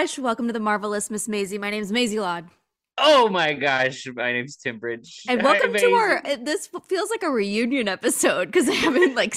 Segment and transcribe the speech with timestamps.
[0.00, 0.18] gosh.
[0.18, 1.58] Welcome to the marvelous Miss Maisie.
[1.58, 2.48] My name's Maisie Lod.
[2.96, 5.24] Oh my gosh, my name's Tim Bridge.
[5.28, 9.36] And Hi, welcome to our this feels like a reunion episode because I haven't like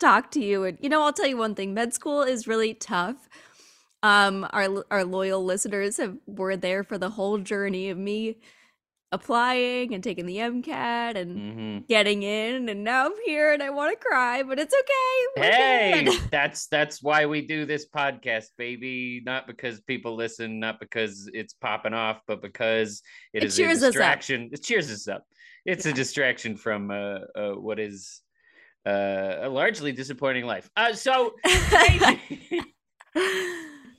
[0.00, 2.74] talked to you and you know I'll tell you one thing med school is really
[2.74, 3.28] tough.
[4.02, 8.38] Um our our loyal listeners have were there for the whole journey of me
[9.12, 11.86] applying and taking the MCAT and Mhm.
[11.88, 15.26] getting in and now I'm here and I want to cry but it's okay.
[15.36, 16.20] We're Hey, good.
[16.30, 19.22] that's that's why we do this podcast, baby.
[19.24, 23.78] Not because people listen, not because it's popping off, but because It it is cheers
[23.78, 23.92] us a up.
[23.92, 24.50] distraction.
[24.52, 25.24] It cheers us up.
[25.64, 28.20] It's a distraction from uh, uh what is
[28.86, 30.68] uh a largely disappointing life.
[30.76, 31.34] Uh so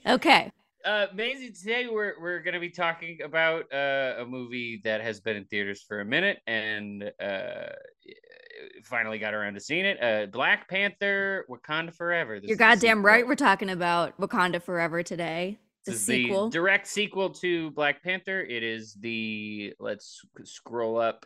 [0.05, 0.52] okay.
[0.88, 5.35] Uh Maisie, today we're we're gonna be talking about uh, a movie that has been
[5.35, 7.69] in theaters for a minute and uh
[8.83, 10.02] finally got around to seeing it.
[10.02, 12.39] Uh Black Panther Wakanda Forever.
[12.39, 13.27] This You're goddamn right.
[13.27, 15.57] We're talking about Wakanda Forever today.
[15.85, 16.45] The This is sequel.
[16.45, 18.41] the direct sequel to Black Panther.
[18.41, 21.25] It is the let's scroll up.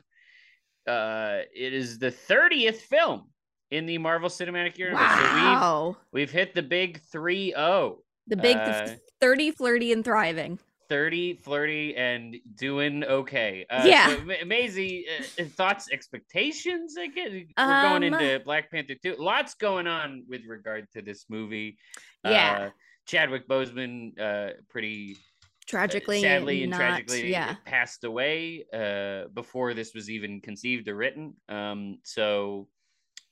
[0.87, 3.29] Uh it is the 30th film
[3.69, 5.07] in the Marvel Cinematic Universe.
[5.11, 5.97] So we've wow.
[6.11, 7.97] we've hit the big 3-0.
[8.27, 10.59] The big Uh, 30, flirty, and thriving.
[10.89, 14.07] 30 flirty and doing okay uh, Yeah.
[14.09, 15.05] so, Ma- Maisie
[15.39, 20.25] uh, thoughts expectations i guess we're going Um, into black panther 2 lots going on
[20.27, 21.77] with regard to this movie
[22.25, 22.51] Yeah.
[22.51, 22.69] uh,
[23.05, 25.15] chadwick boseman uh, pretty
[25.65, 27.55] Tragically, sadly and not, tragically yeah.
[27.63, 32.67] passed away uh, before this was even conceived or written um, so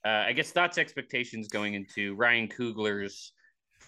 [0.06, 3.34] uh, i guess thoughts expectations going into ryan coogler's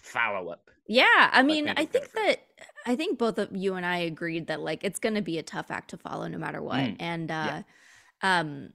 [0.02, 2.42] follow-up Yeah, I mean, I think that
[2.84, 5.42] I think both of you and I agreed that like it's going to be a
[5.42, 6.80] tough act to follow no matter what.
[6.80, 8.40] Mm, And uh yeah.
[8.40, 8.72] um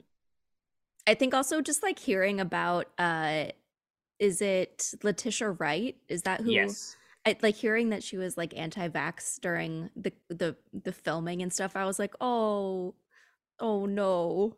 [1.06, 3.46] I think also just like hearing about uh
[4.20, 5.96] is it Letitia Wright?
[6.08, 6.96] Is that who yes
[7.26, 11.76] I like hearing that she was like anti-vax during the the the filming and stuff.
[11.76, 12.96] I was like, "Oh,
[13.60, 14.56] oh no."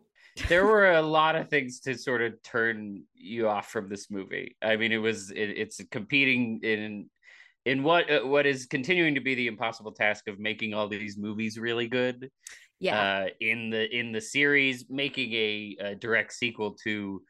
[0.48, 4.56] There were a lot of things to sort of turn you off from this movie.
[4.62, 7.10] I mean, it was it, it's competing in
[7.66, 11.18] in what uh, what is continuing to be the impossible task of making all these
[11.18, 12.30] movies really good.
[12.80, 13.00] Yeah.
[13.00, 17.22] Uh, in the in the series, making a, a direct sequel to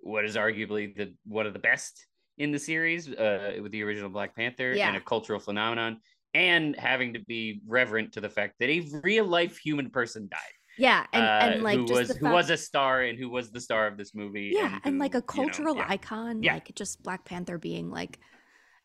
[0.00, 4.10] what is arguably the one of the best in the series uh, with the original
[4.10, 4.88] Black Panther Yeah.
[4.88, 6.00] and a cultural phenomenon,
[6.34, 10.57] and having to be reverent to the fact that a real life human person died
[10.78, 13.28] yeah, and and uh, like who just was the who was a star and who
[13.28, 14.52] was the star of this movie.
[14.54, 15.86] yeah and, like who, a you know, cultural yeah.
[15.88, 16.54] icon Yeah.
[16.54, 18.18] like just black panther being like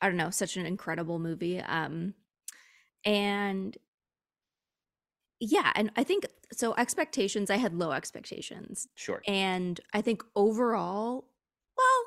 [0.01, 2.13] i don't know such an incredible movie um
[3.05, 3.77] and
[5.39, 9.21] yeah and i think so expectations i had low expectations Sure.
[9.27, 11.25] and i think overall
[11.77, 12.05] well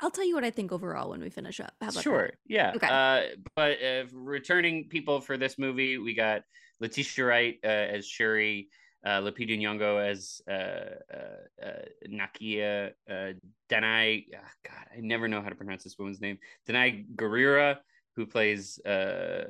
[0.00, 2.02] i'll tell you what i think overall when we finish up How about that?
[2.02, 2.30] Sure.
[2.46, 2.72] Yeah.
[2.76, 2.86] Okay.
[2.88, 6.42] Uh, but uh, returning people for this movie, we got
[6.80, 8.68] Letitia Wright uh, as Shuri,
[9.04, 13.32] uh, Lupita Nyong'o as uh, uh, uh, Nakia, uh,
[13.70, 14.24] Danai.
[14.34, 16.38] ah, God, I never know how to pronounce this woman's name.
[16.68, 17.76] Danai Gurira,
[18.16, 19.44] who plays uh,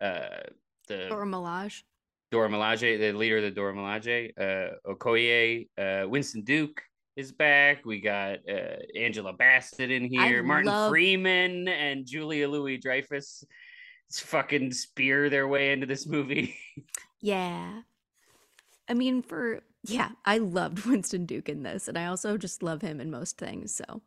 [0.00, 0.42] uh,
[0.88, 1.82] the or Milaje.
[2.30, 6.80] Dora Milaje, the leader of the Dora Milaje, uh, Okoye, uh, Winston Duke
[7.16, 7.84] is back.
[7.84, 13.42] We got uh, Angela Bassett in I here, Martin love- Freeman and Julia Louis Dreyfus.
[14.12, 16.56] Fucking spear their way into this movie.
[17.20, 17.82] yeah
[18.90, 22.82] i mean for yeah i loved winston duke in this and i also just love
[22.82, 24.02] him in most things so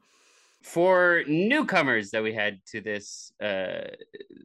[0.62, 3.88] For newcomers that we had to this uh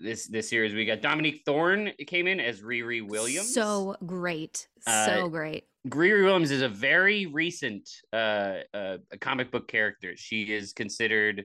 [0.02, 3.55] this this series, we got Dominique Thorne came in as Riri Williams.
[3.55, 9.69] so great Uh, so great Riri Williams is a very recent uh, uh, comic book
[9.69, 10.17] character.
[10.17, 11.44] She is considered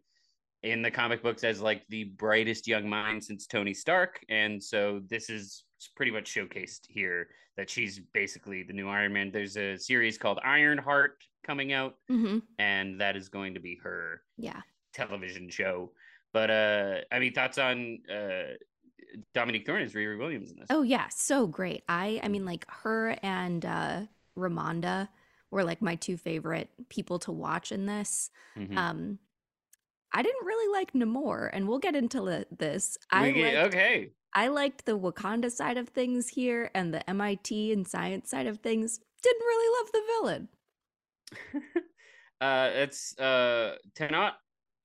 [0.63, 5.01] in the comic books as like the brightest young mind since Tony Stark, and so
[5.07, 9.31] this is pretty much showcased here that she's basically the new Iron Man.
[9.31, 14.21] There's a series called Ironheart coming out, hmm and that is going to be her
[14.38, 14.62] yeah
[14.94, 15.91] television show.
[16.33, 18.56] But uh, I mean, thoughts on uh,
[19.33, 20.68] Dominique Thorne as Riri Williams in this?
[20.69, 21.83] Oh yeah, so great.
[21.88, 24.01] I I mean like her and uh
[24.38, 25.09] Ramonda
[25.51, 28.31] were like my two favorite people to watch in this.
[28.57, 28.75] Mhm.
[28.77, 29.19] Um
[30.12, 32.97] I didn't really like Namor and we'll get into this.
[33.12, 34.12] I liked, okay.
[34.35, 38.59] I liked the Wakanda side of things here and the MIT and science side of
[38.59, 39.00] things.
[39.21, 40.47] Didn't really love the villain.
[42.41, 44.33] uh, it's uh, Tenoch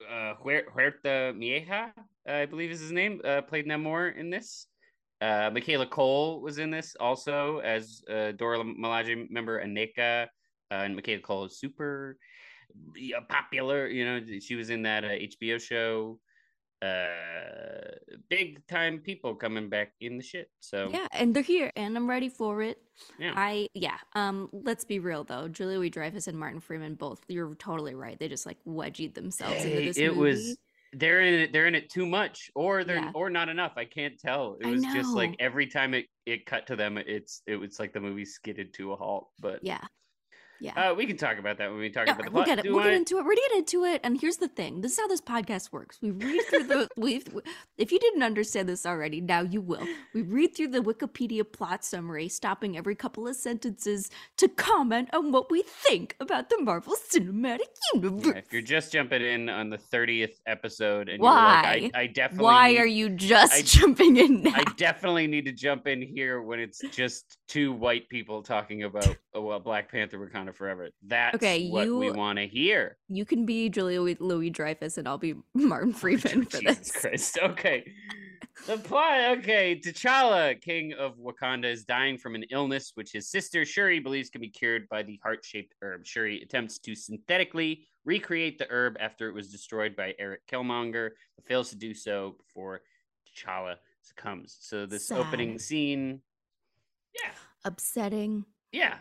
[0.08, 1.92] uh, Huerta Mejía,
[2.26, 4.66] I believe is his name, uh, played Namor in this.
[5.20, 10.26] Uh, Michaela Coel was in this also as uh, Dora Milaje member Aneka, uh,
[10.70, 12.16] and Michaela Coel is super
[13.28, 13.88] popular.
[13.88, 16.20] You know, she was in that uh, HBO show.
[16.82, 17.94] Uh
[18.28, 20.50] big time people coming back in the shit.
[20.60, 22.78] So Yeah, and they're here, and I'm ready for it.
[23.19, 23.32] Yeah.
[23.36, 23.98] I yeah.
[24.14, 25.48] Um, let's be real though.
[25.48, 27.20] Julia Louis Dreyfus and Martin Freeman both.
[27.28, 28.19] You're totally right.
[28.19, 30.20] They just like wedgied themselves into Hey, this it movie.
[30.20, 30.56] was
[30.94, 33.10] they're in it they're in it too much or they're Yeah.
[33.14, 33.72] or not enough.
[33.76, 34.56] I can't tell.
[34.60, 37.92] It was just like every time it it cut to them it's it was like
[37.92, 39.28] the movie skidded to a halt.
[39.40, 39.84] But Yeah,
[40.60, 40.90] yeah.
[40.90, 42.46] uh we can talk about that when we talk Yeah, about the plot.
[42.46, 42.72] we'll get it.
[42.72, 43.25] We'll get into it.
[43.25, 44.00] We're gonna get into it.
[44.05, 45.99] And here's the thing: this is how this podcast works.
[46.02, 46.88] We read through the.
[46.96, 47.22] We,
[47.76, 49.87] if you didn't understand this already, now you will.
[50.14, 55.31] We read through the Wikipedia plot summary, stopping every couple of sentences to comment on
[55.32, 58.26] what we think about the Marvel Cinematic Universe.
[58.26, 61.75] Yeah, if you're just jumping in on the 30th episode and Why?
[61.76, 64.52] you're like, I, I definitely Why need- are you just I- jumping in now?
[64.55, 69.16] I definitely need to jump in here when it's just two white people talking about
[69.34, 70.90] oh, well, Black Panther Wakanda Forever.
[71.06, 72.96] That's Okay, what we want to hear.
[73.08, 76.92] you can be Julia Louis Dreyfus, and I'll be Martin oh, Freeman for Jesus this.
[76.92, 77.38] Christ.
[77.42, 77.84] Okay.
[78.66, 79.80] The plot, okay.
[79.80, 84.40] T'Challa, king of Wakanda, is dying from an illness which his sister Shuri believes can
[84.40, 86.04] be cured by the heart shaped herb.
[86.04, 91.46] Shuri attempts to synthetically recreate the herb after it was destroyed by Eric Killmonger, but
[91.46, 92.80] fails to do so before
[93.32, 94.56] T'Challa succumbs.
[94.60, 96.20] So, this opening scene,
[97.14, 97.30] yeah,
[97.64, 98.44] Upsetting.
[98.72, 98.96] yeah.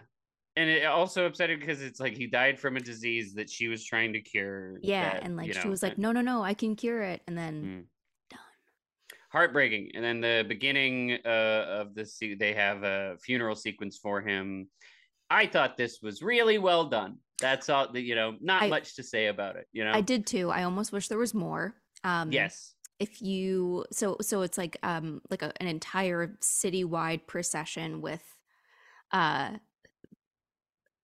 [0.57, 3.85] And it also upsetting because it's like he died from a disease that she was
[3.85, 4.79] trying to cure.
[4.81, 7.21] Yeah, that, and like you she was like, "No, no, no, I can cure it,"
[7.27, 7.85] and then Mm.
[8.31, 8.39] done.
[9.31, 14.21] heartbreaking and then the beginning uh, of the se- they have a funeral sequence for
[14.21, 14.67] him
[15.29, 18.95] i thought this was really well done that's all that you know not I- much
[18.95, 20.49] to say about it you know I did too.
[20.49, 21.75] I almost wish there was more.
[22.03, 28.01] Um, yes If you so so it's like um like a, an entire citywide procession
[28.01, 28.23] with
[29.11, 29.57] uh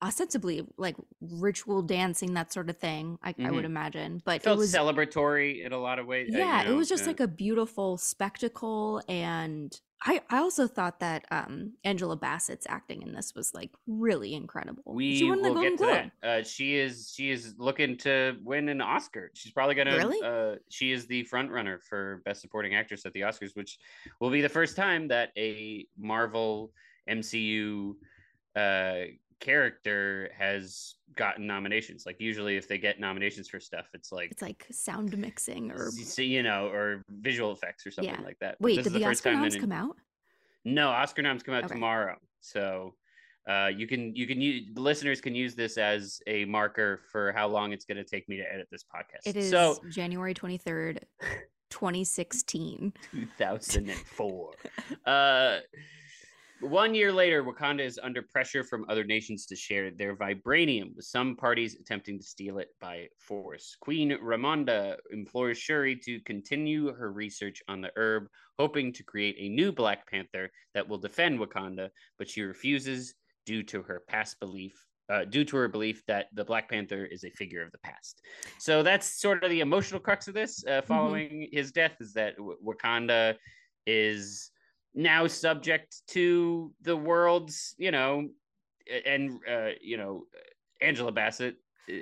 [0.03, 3.17] ostensibly like ritual dancing that sort of thing.
[3.23, 3.65] I, I would Mhm.
[3.65, 6.73] imagine, but felt it was celebratory in a lot of ways uh, you yeah, it
[6.73, 9.79] was just uh, like a beautiful spectacle and.
[10.05, 14.83] I, I also thought that um, Angela Bassett's acting in this was like really incredible.
[14.85, 16.11] we she won the Golden get to Globe.
[16.21, 20.21] that uh, she is she is looking to win an oscar she's probably gonna Really?
[20.21, 23.77] uh, she is the front runner for best supporting actress at the oscars which
[24.19, 26.73] will be the first time that a marvel
[27.09, 27.95] mcu
[28.57, 28.95] uh,
[29.43, 34.41] character has gotten nominations like usually if they get nominations for stuff it's like It's
[34.41, 38.25] like sound mixing or you know or visual effects or something Yeah.
[38.25, 39.97] like that wait, did the, first Oscar noms come out?
[40.63, 41.73] no, Oscar noms come out Okay.
[41.73, 42.17] tomorrow.
[42.39, 42.95] So
[43.49, 47.47] uh, you can you can use listeners can use this as a marker for how
[47.49, 49.25] long it's going to take me to edit this podcast.
[49.25, 50.99] It is so January 23rd,
[51.69, 52.93] 2016.
[53.11, 54.51] 2004.
[55.05, 55.57] uh,
[56.63, 61.05] one year later, Wakanda is under pressure from other nations to share their vibranium, with
[61.05, 63.75] some parties attempting to steal it by force.
[63.79, 68.27] Queen Ramonda implores Shuri to continue her research on the herb,
[68.57, 73.15] hoping to create a new Black Panther that will defend Wakanda, but she refuses
[73.45, 74.73] due to her past belief.
[75.09, 78.21] Uh, due to her belief that the Black Panther is a figure of the past,
[78.57, 80.63] so that's sort of the emotional crux of this.
[80.65, 83.35] Uh, following his death, is that w- Wakanda
[83.85, 84.51] is
[84.93, 88.29] now subject to the world's, you know,
[89.05, 90.25] and uh, you know,
[90.81, 91.55] Angela Bassett
[91.89, 91.93] uh,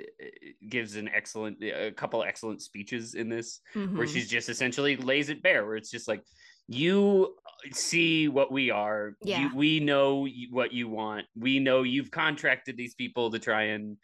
[0.68, 4.08] gives an excellent, a couple excellent speeches in this, where Mhm.
[4.12, 6.22] she's just essentially lays it bare, where it's just like,
[6.68, 7.36] you
[7.72, 9.54] see what we are, You- Yeah.
[9.54, 13.96] we know what you want, we know you've contracted these people to try and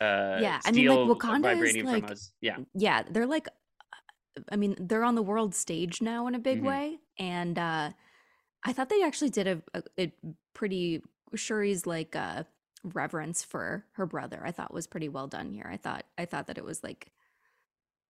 [0.00, 2.32] uh, Yeah, I mean, like, Wakanda is, like, from us.
[2.40, 3.48] Yeah, yeah, they're like,
[4.50, 6.64] I mean, they're on the world stage now in a big Mhm.
[6.66, 6.98] way.
[7.18, 7.90] And uh,
[8.64, 10.12] I thought they actually did a, a, a
[10.54, 11.02] pretty,
[11.34, 12.44] Shuri's like uh,
[12.84, 15.68] reverence for her brother, I thought was pretty well done here.
[15.70, 17.10] I thought, I thought that it was like,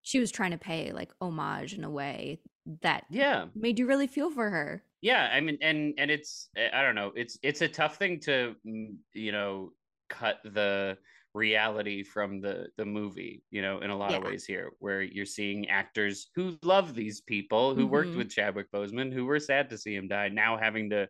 [0.02, 2.40] she was trying to pay like homage in a way
[2.82, 3.46] that yeah.
[3.54, 4.82] made you really feel for her.
[5.00, 8.18] yeah i mean and and it's eh, i don't know it's it's a tough thing
[8.20, 9.72] to mm, you know
[10.08, 10.96] cut the
[11.34, 15.24] reality from the the movie you know in a lot of ways here where you're
[15.24, 18.16] seeing actors who love these people who worked Mhm.
[18.18, 21.08] with chadwick boseman who were sad to see him die now having to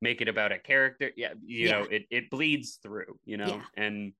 [0.00, 3.84] make it about a character yeah you know it, it bleeds through you know Yeah.
[3.84, 4.12] and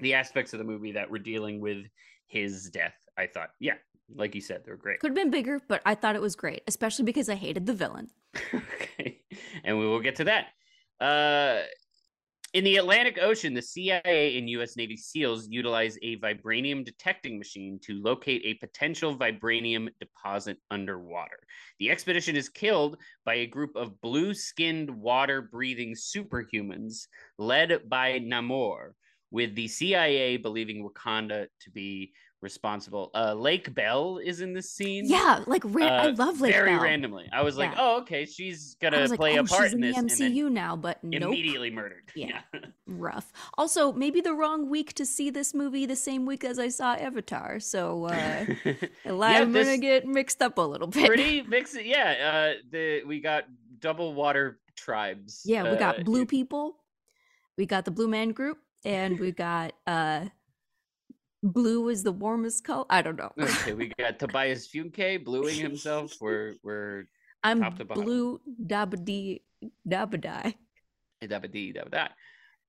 [0.00, 1.86] the aspects of the movie that were dealing with
[2.26, 3.76] his death i thought yeah
[4.14, 6.62] like you said they're great Could have been bigger, but I thought it was great,
[6.66, 8.10] especially because I hated the villain.
[8.54, 9.22] okay.
[9.64, 10.48] And we will get to that.
[11.00, 11.62] Uh,
[12.54, 14.76] in the Atlantic Ocean, the CIA and U.S.
[14.76, 21.38] Navy SEALs utilize a vibranium detecting machine to locate a potential vibranium deposit underwater.
[21.78, 27.06] The expedition is killed by a group of blue skinned, water breathing superhumans
[27.38, 28.92] led by Namor,
[29.32, 32.12] with the CIA believing Wakanda to be
[32.42, 33.10] responsible.
[33.14, 35.04] Uh, Lake Bell is in this scene.
[35.08, 36.64] Yeah, like ra- I Uh, love Lake Bell.
[36.64, 36.82] very Bell.
[36.84, 37.28] randomly.
[37.32, 37.76] I was like, Yeah.
[37.80, 40.74] oh, okay, she's gonna like, play oh, a part she's in this, the MCU now,
[40.76, 41.22] but nope.
[41.22, 42.02] immediately murdered.
[42.16, 42.40] Yeah.
[42.88, 43.32] rough.
[43.56, 46.94] Also, maybe the wrong week to see this movie the same week as I saw
[46.94, 47.60] Avatar.
[47.60, 48.44] So uh
[49.06, 51.06] I'm this- gonna get mixed up a little bit.
[51.06, 51.80] pretty mixed.
[51.82, 53.44] Yeah, uh, the we got
[53.78, 55.42] double water tribes.
[55.44, 56.76] yeah, we uh, got blue people,
[57.56, 60.26] we got the Blue Man Group, and we got uh
[61.42, 62.84] blue is the warmest color.
[62.90, 63.32] I don't know.
[63.38, 66.14] Okay, we got Tobias Funke bluing himself.
[66.20, 67.04] We're we're
[67.42, 68.04] I'm top to bottom.
[68.04, 69.40] blue dabba
[69.88, 70.54] dabadai.
[71.22, 72.08] dabba-dee, dabba-da.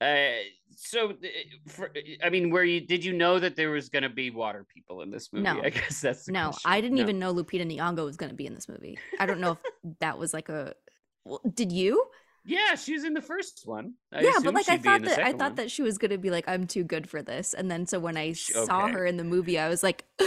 [0.02, 0.42] Uh,
[0.76, 1.16] so, uh,
[1.68, 1.92] for,
[2.24, 2.82] I mean, where you?
[2.82, 5.44] Did you know that there was going to be water people in this movie?
[5.44, 5.62] No.
[5.64, 6.72] I guess that's the No, question.
[6.72, 7.04] I didn't No.
[7.04, 8.98] even know Lupita Nyong'o was going to be in this movie.
[9.20, 9.60] I don't know if
[10.00, 10.74] that was like a.
[11.24, 12.04] Well, did you?
[12.46, 13.94] Yeah, she was in the first one.
[14.12, 15.56] I yeah, but like I she'd be in thought that I thought one.
[15.56, 18.00] that she was going to be like I'm too good for this, and then so
[18.00, 18.94] when I saw okay.
[18.94, 20.06] her in the movie, I was like.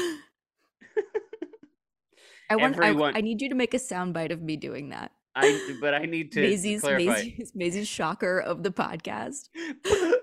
[2.48, 2.78] I want.
[2.80, 5.10] I, Everyone- I need you to make a soundbite of me doing that.
[5.34, 7.04] I, but I need to Maisie's, clarify.
[7.04, 9.48] Maisie's Maisie's shocker of the podcast.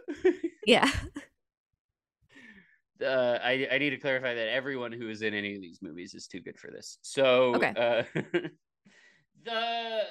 [0.65, 0.89] Yeah.
[3.03, 6.13] uh, I I need to clarify that everyone who is in any of these movies
[6.13, 6.97] is too good for this.
[7.01, 7.73] So Okay.
[7.75, 8.03] uh,
[9.43, 10.03] the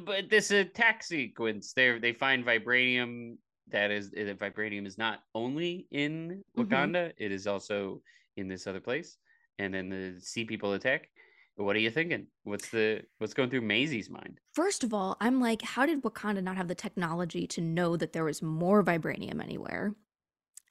[0.00, 3.38] but this attack sequence, they they find vibranium.
[3.68, 6.66] That is, uh, vibranium is not only in Mhm.
[6.66, 8.02] Wakanda; it is also
[8.36, 9.18] in this other place.
[9.58, 11.10] And then the sea people attack.
[11.56, 12.26] What are you thinking?
[12.44, 14.40] What's the what's going through Maisie's mind?
[14.54, 18.12] First of all, I'm like, how did Wakanda not have the technology to know that
[18.12, 19.94] there was more vibranium anywhere?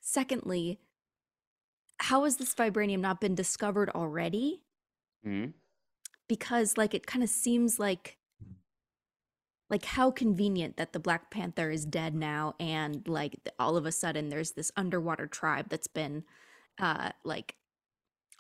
[0.02, 0.80] Secondly,
[2.00, 4.64] how has this vibranium not been discovered already?
[5.24, 5.54] Hmm?
[6.28, 8.18] Because like it kind of seems like
[9.72, 13.92] like how convenient that the Black Panther is dead now and like all of a
[13.92, 16.24] sudden there's this underwater tribe that's been
[16.78, 17.56] uh like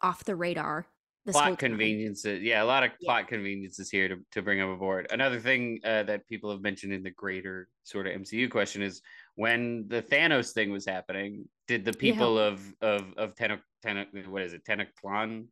[0.03, 0.85] off the radar
[1.27, 2.41] plot conveniences.
[2.41, 3.07] Yeah, a lot of Yeah.
[3.07, 5.07] plot conveniences here to, to bring up aboard.
[5.11, 9.01] Another thing uh, that people have mentioned in the greater sort of MCU question is
[9.35, 14.41] when the Thanos thing was happening, did the people of of of Tenoch, Tenoch what
[14.41, 15.45] is it, Tenochtitlan?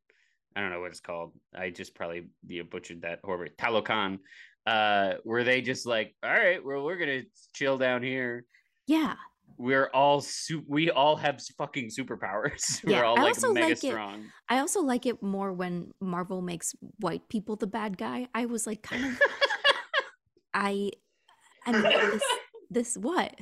[0.56, 1.34] I don't know what it's called.
[1.56, 3.52] I just probably you know, butchered that horribly.
[3.56, 4.20] Talokan.
[4.70, 7.24] Uh, were they just like, all right, well, we're gonna
[7.56, 8.46] chill down here.
[8.88, 9.16] Yeah.
[9.58, 12.84] We're all su- we all have fucking superpowers.
[12.86, 15.92] we're Yeah, all I like also mega like it- I also like it more when
[16.00, 18.28] Marvel makes white people the bad guy.
[18.34, 19.20] I was like kind of
[20.54, 20.92] I
[21.66, 22.24] I mean this
[22.70, 23.36] this what?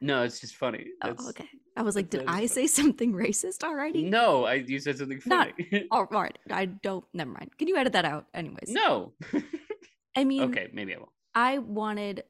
[0.00, 0.86] No, it's just funny.
[1.02, 1.48] Oh, okay.
[1.76, 2.46] I was like, did I funny.
[2.46, 4.04] say something racist already?
[4.04, 5.86] No, I you said something Not- funny.
[5.90, 6.38] Oh, all right.
[6.50, 7.50] I don't never mind.
[7.58, 8.68] Can you edit that out anyways?
[8.68, 9.12] no.
[10.18, 11.10] I mean okay, maybe I won't.
[11.32, 12.24] I wanted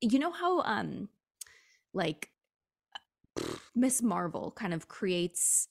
[0.00, 1.08] you know how um
[1.94, 2.30] like
[3.76, 5.68] Miss Marvel kind of creates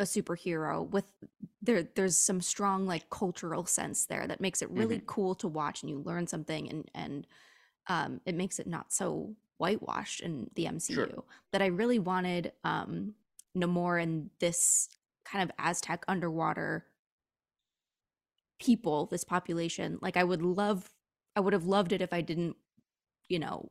[0.00, 1.04] a superhero with
[1.62, 5.82] there there's some strong like cultural sense there that makes it really cool to watch
[5.82, 7.26] and you learn something and and
[7.86, 11.22] um it makes it not so whitewashed in the MCU
[11.52, 13.14] that I really wanted um
[13.56, 14.88] Namor and this
[15.24, 16.86] kind of Aztec underwater
[18.60, 19.98] people, this population.
[20.02, 20.90] Like I would love
[21.36, 22.56] I would have loved it if I didn't,
[23.28, 23.70] you know,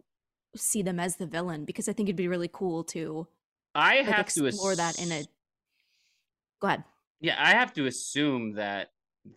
[0.55, 3.27] see them as the villain because I think it'd be really cool to
[3.75, 5.25] I like have to explore that in a
[6.61, 6.83] Go ahead.
[7.21, 8.89] Yeah, I have to assume that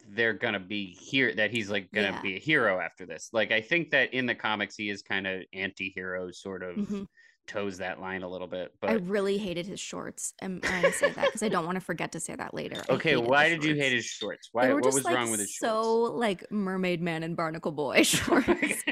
[0.09, 2.23] they're gonna be here that he's like gonna Yeah.
[2.23, 3.31] be a hero after this.
[3.33, 7.09] Like I think that in the comics he is kind of anti-hero sort of Mhm.
[7.47, 8.73] Toes that line a little bit.
[8.81, 10.35] But I really hated his shorts.
[10.41, 12.83] And I say that because I don't want to forget to say that later.
[12.89, 14.51] I okay, why did you hate his shorts?
[14.53, 15.73] They Why were what was like, wrong with his shorts?
[15.73, 18.83] so like mermaid man and barnacle boy shorts.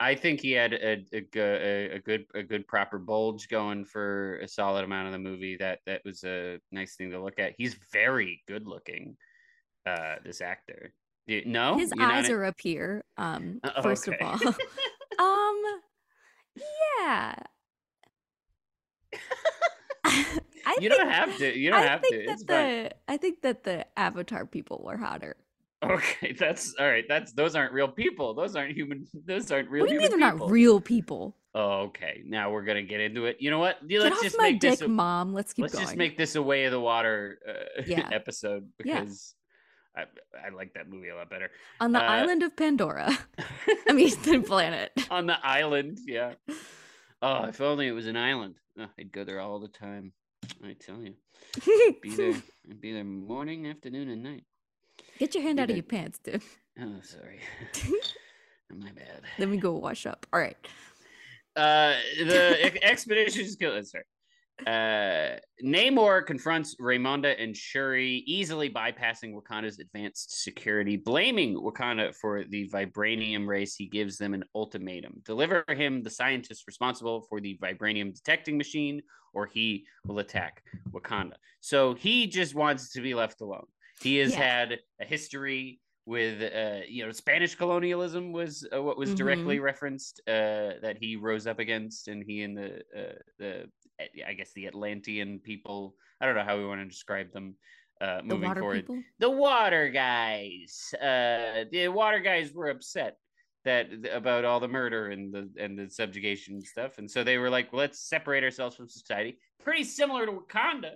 [0.00, 4.38] I think he had a, a, a, a good a good proper bulge going for
[4.38, 5.56] a solid amount of the movie.
[5.56, 7.54] That that was a nice thing to look at.
[7.56, 9.16] He's very good looking.
[9.86, 10.94] Uh, this actor.
[11.26, 13.04] You- No, His You're eyes are up here.
[13.16, 14.18] Um, Uh, first okay.
[14.20, 14.54] of all,
[15.18, 15.62] um,
[16.92, 17.34] yeah.
[20.80, 21.56] You don't have to.
[21.58, 22.26] You don't I have think to.
[22.26, 22.84] that It's fine.
[22.84, 25.36] the I think that the Avatar people were hotter.
[25.82, 27.04] Okay, that's all right.
[27.06, 28.32] That's those aren't real people.
[28.34, 29.06] Those aren't human.
[29.26, 29.82] Those aren't real.
[29.82, 31.36] What do you mean they're human not real people?
[31.54, 32.22] Oh, okay.
[32.26, 33.36] Now we're gonna get into it.
[33.40, 33.86] You know what?
[33.86, 34.80] Get Let's off just my make dick, this.
[34.80, 35.34] A, mom.
[35.34, 35.84] Let's keep let's going.
[35.86, 38.08] just make this a way of the water uh, Yeah.
[38.10, 39.34] episode because
[39.96, 40.02] I
[40.44, 41.50] I like that movie a lot better.
[41.80, 43.16] On the uh, island of Pandora.
[43.88, 44.92] I mean, the planet.
[45.10, 45.98] on the island.
[46.06, 46.34] Yeah.
[47.22, 48.56] Oh, if only it was an island.
[48.78, 50.12] Oh, I'd go there all the time.
[50.62, 51.14] I tell you,
[52.02, 52.34] be there.
[52.68, 54.44] I'd be there morning, afternoon, and night.
[55.18, 55.76] Get your hand out of there.
[55.76, 56.42] your pants, dude.
[56.78, 57.40] Oh, sorry.
[58.70, 59.22] My bad.
[59.38, 60.26] Let me go wash up.
[60.34, 60.56] All right.
[61.56, 63.82] Uh, the ex- expeditions kill.
[63.84, 64.04] Sorry.
[64.66, 72.68] Uh, Namor confronts Ramonda and Shuri, easily bypassing Wakanda's advanced security, blaming Wakanda for the
[72.68, 73.74] vibranium race.
[73.74, 79.02] He gives them an ultimatum deliver him the scientist responsible for the vibranium detecting machine,
[79.32, 81.34] or he will attack Wakanda.
[81.60, 83.66] So he just wants to be left alone.
[84.00, 84.42] He has Yeah.
[84.42, 89.16] had a history with uh you know spanish colonialism was uh, what was Mhm.
[89.16, 93.70] directly referenced uh that he rose up against and he and the uh the
[94.26, 97.56] i guess the atlantean people i don't know how we want to describe them
[98.02, 99.02] uh The moving water forward people.
[99.18, 103.16] the water guys uh the water guys were upset
[103.64, 107.38] that about all the murder and the and the subjugation and stuff and so they
[107.38, 110.92] were like let's separate ourselves from society pretty similar to wakanda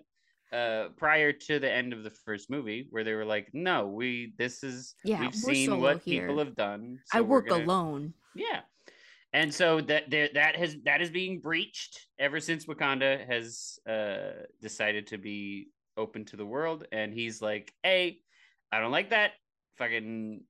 [0.52, 4.32] uh prior to the end of the first movie where they were like no we
[4.38, 6.22] this is Yeah, we've seen what here.
[6.22, 8.14] people have done I so we're work gonna- alone.
[8.34, 8.60] yeah
[9.34, 15.06] and so that that has that is being breached ever since wakanda has uh decided
[15.08, 18.20] to be open to the world and he's like hey
[18.72, 19.32] i don't like that
[19.76, 20.40] fucking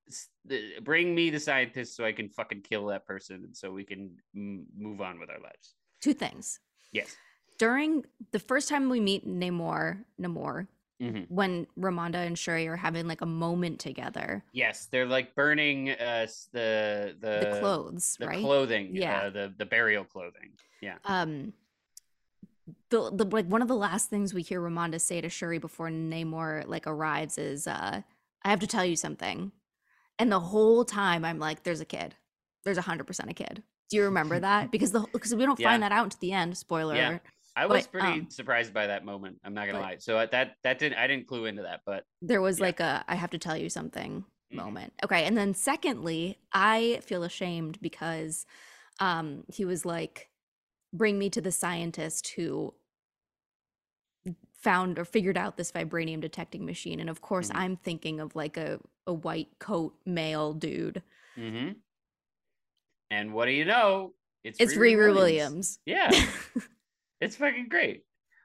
[0.82, 4.10] bring me the scientist so i can fucking kill that person and so we can
[4.34, 6.60] m- move on with our lives Two things.
[6.92, 7.16] yes
[7.58, 10.66] During the first time we meet Namor, Namor,
[11.00, 15.90] hmm when Ramonda and Shuri are having like a moment together, yes they're like burning
[15.90, 18.40] uh the the the clothes, the right?
[18.40, 19.22] clothing Yeah.
[19.26, 20.50] uh, the the burial clothing
[20.80, 21.52] yeah um
[22.90, 25.88] the, the like one of the last things we hear Ramonda say to Shuri before
[25.90, 28.02] Namor like arrives is uh
[28.44, 29.52] I have to tell you something.
[30.18, 32.14] And the whole time I'm like there's a kid.
[32.64, 33.62] There's a 100% a kid.
[33.90, 34.70] Do you remember that?
[34.74, 35.88] Because the because we don't find Yeah.
[35.88, 37.18] that out until the end, spoiler Yeah.
[37.58, 39.38] I was But, pretty um, surprised by that moment.
[39.44, 39.96] I'm not gonna but- lie.
[39.98, 42.64] So uh, that that didn't I didn't clue into that, but There was Yeah.
[42.66, 44.56] like a I have to tell you something Mhm.
[44.56, 44.92] moment.
[45.04, 48.46] Okay, and then secondly, I feel ashamed because
[49.00, 50.30] um he was like
[50.92, 52.74] bring me to the scientist who
[54.54, 57.56] found or figured out this vibranium detecting machine and of course Mhm.
[57.56, 61.02] I'm thinking of like a a white coat male dude.
[61.36, 61.72] Mm-hmm.
[63.10, 64.14] and what do you know?
[64.44, 65.78] It's It's Riri Riri Williams.
[65.86, 66.10] Yeah,
[67.20, 68.04] it's fucking great.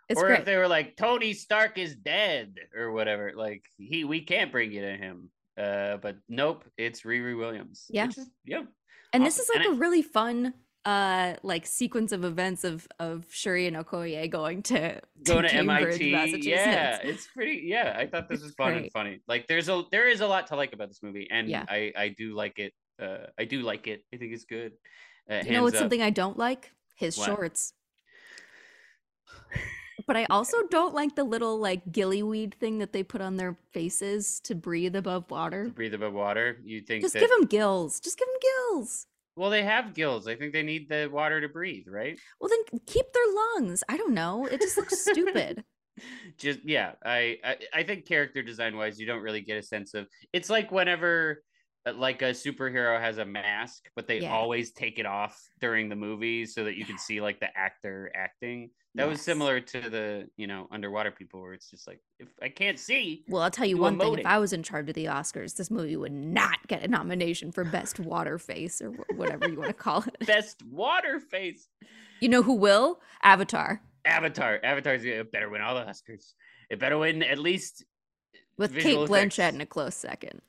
[0.09, 0.39] It's or great.
[0.39, 4.71] if they were like Tony Stark is dead or whatever, like he we can't bring
[4.71, 5.29] you to him.
[5.57, 7.85] Uh, but nope, it's Riri Williams.
[7.89, 8.07] Yeah.
[8.07, 8.63] is- yeah.
[9.13, 10.53] and this is like And a really fun
[10.85, 15.93] uh like sequence of events of of Shuri and Okoye going to, Going to Cambridge,
[15.93, 16.45] MIT, Massachusetts.
[16.45, 17.61] yeah, it's pretty.
[17.63, 19.21] Yeah, I thought this was fun and funny.
[19.25, 21.63] Like, there's a there is a lot to like about this movie, and Yeah.
[21.69, 22.73] I I do like it.
[23.01, 24.03] Uh, I do like it.
[24.13, 24.73] I think it's good.
[25.31, 25.83] Uh, You know what's up.
[25.83, 26.71] something I don't like?
[26.97, 27.27] His What?
[27.27, 27.71] shorts.
[30.05, 33.55] But I also don't like the little like gillyweed thing that they put on their
[33.71, 35.69] faces to breathe above water.
[35.73, 36.57] breathe above water.
[36.63, 37.19] You think Just that?
[37.21, 37.99] give them gills.
[37.99, 39.05] Just give them gills.
[39.35, 40.27] Well, they have gills.
[40.27, 42.19] I think they need the water to breathe, right?
[42.39, 43.83] Well, then keep their lungs.
[43.87, 44.45] I don't know.
[44.45, 45.63] It just looks stupid.
[46.39, 49.93] Just yeah, I, I I think character design wise, you don't really get a sense
[49.93, 50.07] of.
[50.33, 51.43] It's like whenever
[51.91, 54.33] like a superhero has a mask, but they Yeah.
[54.33, 58.09] always take it off during the movie so that you can see like the actor
[58.15, 58.69] acting.
[58.95, 62.49] That was similar to the you know underwater people, where it's just like if I
[62.49, 64.19] can't see, Well, I'll tell you one thing.
[64.19, 64.25] If.
[64.25, 67.63] I was in charge of the Oscars, this movie would not get a nomination for
[67.63, 70.15] Best Water Face or whatever you want to call it.
[70.27, 71.67] best water face.
[72.21, 73.01] You know who will?
[73.23, 73.81] Avatar.
[74.05, 74.59] Avatar.
[74.63, 76.33] Avatar's it uh, better win all the Oscars.
[76.69, 77.83] It better win at least
[78.57, 79.55] With Cate Blanchett effects.
[79.55, 80.41] in a close second.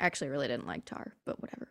[0.00, 1.68] Actually, really didn't like Tar, but whatever.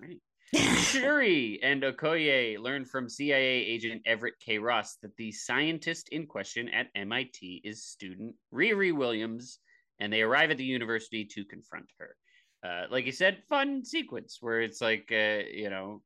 [0.00, 0.20] Right.
[0.78, 4.58] Shuri and Okoye learn from CIA agent Everett K.
[4.58, 9.58] Ross that the scientist in question at MIT is student Riri Williams,
[9.98, 12.16] and they arrive at the university to confront her.
[12.64, 16.02] Uh, like you said, fun sequence where it's like, uh, you know,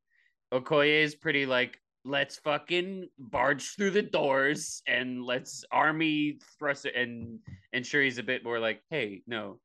[0.53, 6.95] Okoye is pretty like, let's fucking barge through the doors and let's army thrust it.
[6.95, 7.39] And,
[7.71, 9.59] and Shuri's a bit more like, hey, no.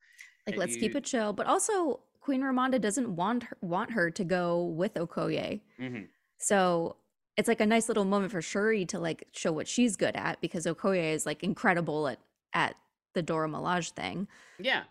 [0.47, 1.33] Like, let's keep it chill.
[1.33, 5.61] But also, Queen Ramonda doesn't want her, want her to go with Okoye.
[5.79, 6.09] Mhm.
[6.39, 6.97] So
[7.37, 10.41] it's like a nice little moment for Shuri to like show what she's good at
[10.41, 12.21] because Okoye is like incredible at
[12.53, 12.77] at
[13.15, 14.29] the Dora Milaje thing.
[14.59, 14.85] Yeah.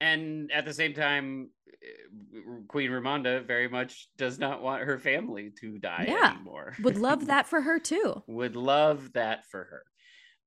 [0.00, 5.52] And at the same time, uh, Queen Ramonda very much does not want her family
[5.60, 6.32] to die Yeah.
[6.34, 6.74] anymore.
[6.82, 8.22] Would love that for her too.
[8.26, 9.84] Would love that for her.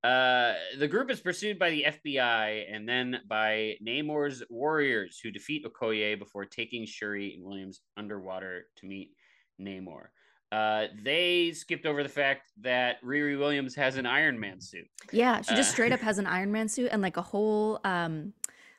[0.04, 5.66] Uh, the group is pursued by the FBI and then by Namor's warriors who defeat
[5.66, 9.12] Okoye before taking Shuri and Williams underwater to meet
[9.60, 10.08] Namor.
[10.52, 14.86] Uh, they skipped over the fact that Riri Williams has an Iron Man suit.
[15.12, 17.82] Yeah, she just Uh, straight up has an Iron Man suit and like a whole
[17.84, 18.34] um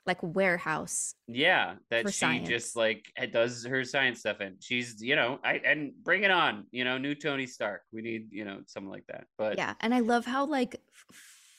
[0.08, 1.14] like warehouse.
[1.28, 2.48] Yeah, that she science.
[2.48, 4.56] just like does her science stuff in.
[4.58, 6.66] She's you know, I and bring it on.
[6.72, 7.82] You know, new Tony Stark.
[7.92, 9.26] We need you know something like that.
[9.36, 10.80] But Yeah, and I love how like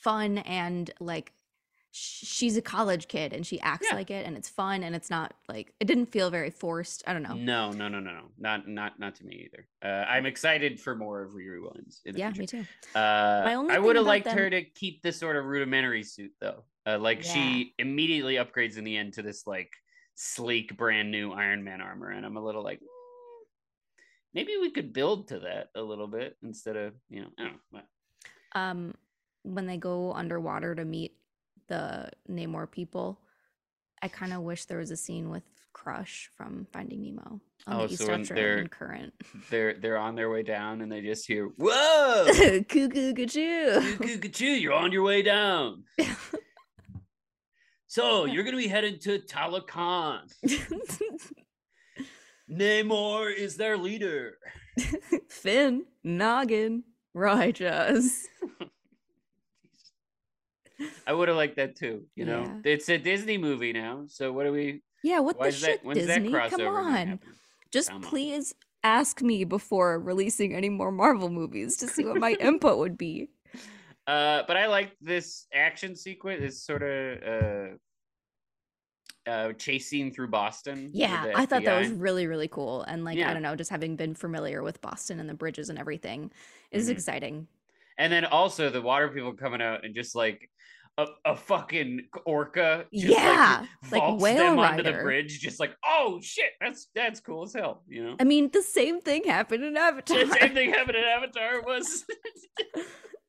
[0.02, 1.32] fun and like
[1.92, 3.96] she's a college kid and she acts Yeah.
[3.96, 7.02] like it and it's fun and it's not like it didn't feel very forced.
[7.06, 7.34] I don't know.
[7.34, 9.66] no, no, no, no, no, not not not to me either.
[9.82, 12.00] Uh, I'm excited for more of Riri Williams.
[12.04, 12.58] Yeah, future.
[12.58, 12.98] me too.
[12.98, 16.02] Uh, My only I would have liked them- her to keep this sort of rudimentary
[16.02, 16.64] suit though.
[16.86, 17.32] Uh, like Yeah.
[17.32, 19.70] she immediately upgrades in the end to this like
[20.14, 22.86] sleek, brand new Iron Man armor, and I'm a little like, "Mm,
[24.34, 27.60] maybe we could build to that a little bit instead of you know, I don't
[27.72, 27.80] know.
[28.52, 28.94] Um,
[29.42, 31.16] when they go underwater to meet
[31.68, 33.20] the Namor people,
[34.02, 37.86] I kind of wish there was a scene with Crush from Finding Nemo on Oh,
[37.86, 39.14] the so when they're- current.
[39.50, 42.26] They're they're on their way down, and they just hear, "Whoa,
[42.68, 45.84] Cuckoo, choo, choo, choo, you're on your way down."
[47.90, 50.20] So you're gonna be headed to Talokan.
[52.48, 54.34] Namor is their leader.
[55.28, 58.28] Finn, Noggin, Righteous.
[61.04, 62.04] I would have liked that too.
[62.14, 62.72] You know, Yeah.
[62.72, 64.04] it's a Disney movie now.
[64.06, 64.82] So what do we?
[65.02, 65.54] Yeah, what the that?
[65.54, 66.30] shit, When's Disney?
[66.30, 67.18] that Come on.
[67.72, 68.08] Just Come on.
[68.08, 72.96] please ask me before releasing any more Marvel movies to see what my input would
[72.96, 73.30] be.
[74.06, 76.40] Uh, but I like this action sequence.
[76.40, 80.90] This sort of uh, uh, chase scene through Boston.
[80.92, 82.82] Yeah, I thought that was really, really cool.
[82.82, 83.30] And like, Yeah.
[83.30, 86.32] I don't know, just having been familiar with Boston and the bridges and everything
[86.70, 86.92] is Mhm.
[86.92, 87.48] exciting.
[87.98, 90.50] And then also the water people coming out and just like
[90.98, 92.86] a, a fucking orca.
[92.90, 97.44] Yeah, like, like Whale them onto the bridge, just like oh shit, that's that's cool
[97.44, 97.84] as hell.
[97.86, 98.16] You know.
[98.18, 100.24] I mean, the same thing happened in Avatar.
[100.24, 102.04] The same thing happened in Avatar was,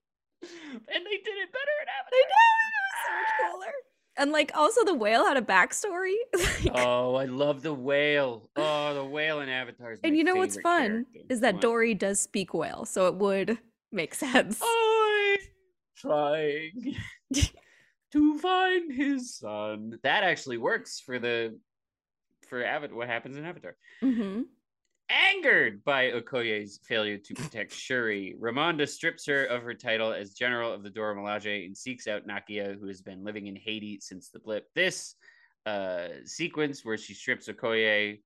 [0.41, 2.11] and they did it better in Avatar.
[2.11, 2.31] They did.
[2.67, 3.73] It was so much cooler.
[4.17, 6.15] And like, also the whale had a backstory.
[6.63, 8.49] Like, Oh, I love the whale.
[8.55, 11.61] Oh, the whale in Avatar is and my you know what's fun is that What?
[11.61, 13.57] Dory does speak whale, so it would
[13.91, 14.61] make sense.
[14.61, 15.37] I'm
[15.95, 16.95] trying
[18.11, 19.97] to find his son.
[20.03, 21.57] That actually works for the
[22.47, 22.95] for Avatar.
[22.97, 23.75] What happens in Avatar?
[24.01, 24.41] hmm
[25.11, 30.71] Angered by Okoye's failure to protect Shuri, Ramonda strips her of her title as General
[30.71, 34.29] of the Dora Milaje and seeks out Nakia, who has been living in Haiti since
[34.29, 34.67] the blip.
[34.73, 35.15] This
[35.65, 38.21] uh, sequence where she strips Okoye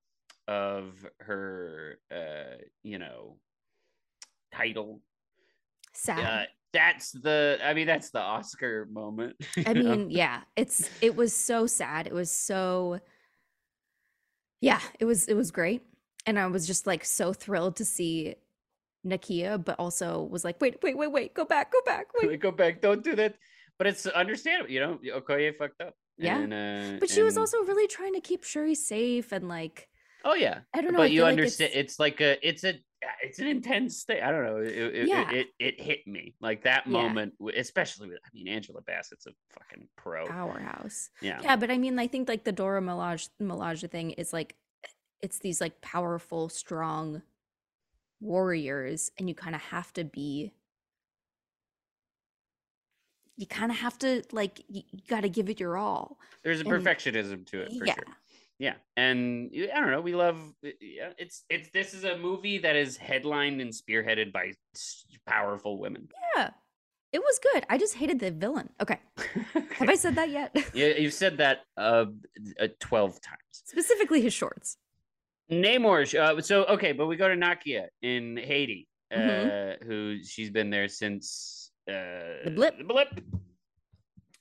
[0.46, 3.36] of her, uh, you know,
[4.54, 5.00] title.
[5.92, 6.18] Sad.
[6.20, 9.34] Uh, that's the, I mean, that's the Oscar moment.
[9.66, 9.96] I you know?
[9.96, 12.06] mean, yeah, it's it was so sad.
[12.06, 13.00] It was so
[14.60, 15.82] Yeah, it was it was great.
[16.26, 18.34] And I was just like so thrilled to see
[19.06, 22.40] Nakia, but also was like, wait, wait, wait, wait, go back, go back, wait.
[22.40, 23.36] go back, don't do that.
[23.78, 25.94] But it's understandable, you know, Okoye fucked up.
[26.18, 26.38] Yeah.
[26.38, 29.88] And, uh, But she was also really trying to keep Shuri safe and like
[30.24, 30.98] Oh yeah, I don't know.
[30.98, 31.70] I but you feel like understand.
[31.70, 32.74] it's- It's, like a, it's a,
[33.22, 34.20] it's an intense thing.
[34.20, 34.56] I don't know.
[34.56, 35.30] It, it, Yeah.
[35.30, 38.18] it, it, hit me like that moment, w- especially with.
[38.24, 40.26] I mean, Angela Bassett's a fucking pro.
[40.26, 41.10] powerhouse.
[41.22, 41.38] Yeah.
[41.42, 44.56] Yeah, but I mean, I think like the Dora Milaje Milaje thing is like
[45.26, 47.20] it's these like powerful, strong
[48.20, 50.52] warriors, and you kind of have to be.
[53.36, 56.18] You kind of have to like you, got to give it your all.
[56.44, 58.04] There's a and- perfectionism to it for yeah, sure.
[58.58, 60.00] Yeah, and I don't know.
[60.00, 60.40] We love.
[60.62, 64.52] Yeah, it's it's this is a movie that is headlined and spearheaded by
[65.26, 66.08] powerful women.
[66.36, 66.50] yeah,
[67.12, 67.66] it was good.
[67.68, 68.70] I just hated the villain.
[68.80, 69.00] Okay,
[69.72, 70.56] have I said that yet?
[70.72, 72.06] Yeah, you've said that uh,
[72.60, 73.40] uh twelve times.
[73.50, 74.78] Specifically, his shorts.
[75.50, 76.02] Namor.
[76.18, 79.82] Uh, so okay, but we go to Nakia in Haiti, uh, Mhm.
[79.84, 82.78] who she's been there since uh, The blip.
[82.78, 83.20] The blip,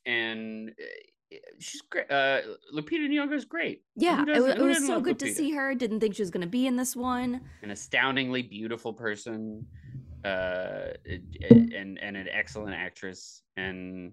[0.06, 2.10] and uh, she's great.
[2.12, 2.42] Uh,
[2.74, 3.84] Lupita is great.
[3.96, 5.76] Yeah, it, doesn't- it was so good to see her.
[5.76, 7.42] Didn't think she was going to be in this one.
[7.62, 9.66] An astoundingly beautiful person,
[10.24, 14.12] uh, and and an excellent actress, and.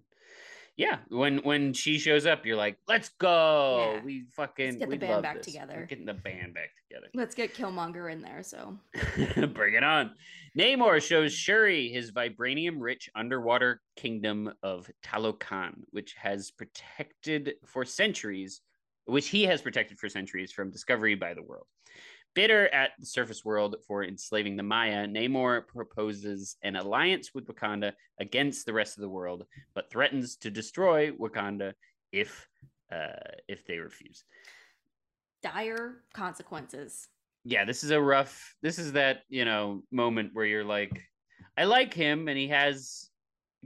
[0.77, 3.95] Yeah, when when she shows up, you're like, "Let's go!
[3.97, 4.05] Yeah.
[4.05, 5.47] We fucking get the we band love back this.
[5.47, 8.43] together." We're getting the band back together." Let's get Killmonger in there.
[8.43, 8.79] So
[9.53, 10.13] Bring it on.
[10.59, 18.63] Namor shows Shuri his vibranium rich underwater kingdom of Talokan, which has protected for centuries,
[19.05, 21.67] which he has protected for centuries from discovery by the world.
[22.35, 27.93] Bitter at the surface world for enslaving the Maya, Namor proposes an alliance with Wakanda
[28.19, 31.75] against the rest of the world, but threatens to destroy Wakanda
[32.11, 32.49] if
[32.91, 34.25] uh, if they refuse.
[35.43, 37.09] dire consequences.
[37.45, 38.55] yeah, this is a rough.
[38.63, 41.03] This is that you know moment where you're like,
[41.59, 43.11] I like him and he has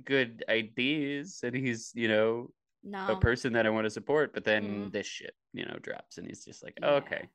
[0.05, 2.51] good ideas and he's you know
[2.83, 3.07] No.
[3.09, 4.33] a person that I want to support.
[4.35, 4.93] But then Mm.
[4.93, 6.89] this shit, you know, drops, and he's just like, Yeah.
[6.89, 7.29] oh, okay.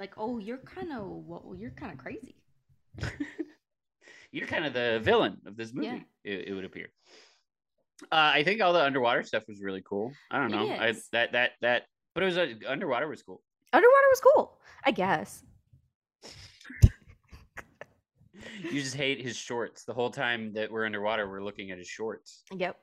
[0.00, 2.34] Like, oh, you're kind of well, you're kind of crazy.
[4.32, 5.88] You're kind of the villain of this movie.
[5.88, 5.98] Yeah.
[6.32, 6.86] It, it would appear.
[8.12, 10.12] Uh, I think all the underwater stuff was really cool.
[10.30, 10.70] I don't know.
[10.70, 11.82] I that that that,
[12.14, 13.42] but it was uh, underwater was cool.
[13.72, 15.42] Underwater was cool, I guess.
[18.62, 21.28] You just hate his shorts the whole time that we're underwater.
[21.28, 22.42] We're looking at his shorts.
[22.56, 22.76] Yep.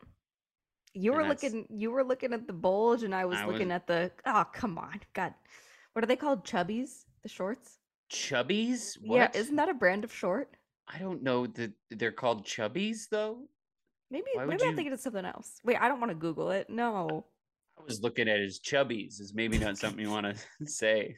[0.94, 1.68] You And were that's- looking.
[1.70, 4.12] You were looking at the bulge, and I was I looking was- at the.
[4.26, 5.34] Oh, come on, God.
[5.94, 6.46] What are they called?
[6.46, 7.06] Chubbies?
[7.28, 7.78] The shorts?
[8.10, 8.98] Chubbies?
[9.02, 10.56] Yeah, isn't that a brand of short?
[10.88, 13.40] I don't know that they're called chubbies though.
[14.10, 14.28] Maybe.
[14.34, 15.60] Why Maybe I'm you- thinking of something else.
[15.66, 16.70] Wait, I don't want to Google it.
[16.70, 17.26] No.
[17.78, 19.20] I was looking at his chubbies.
[19.20, 21.18] Is maybe not something you want to say.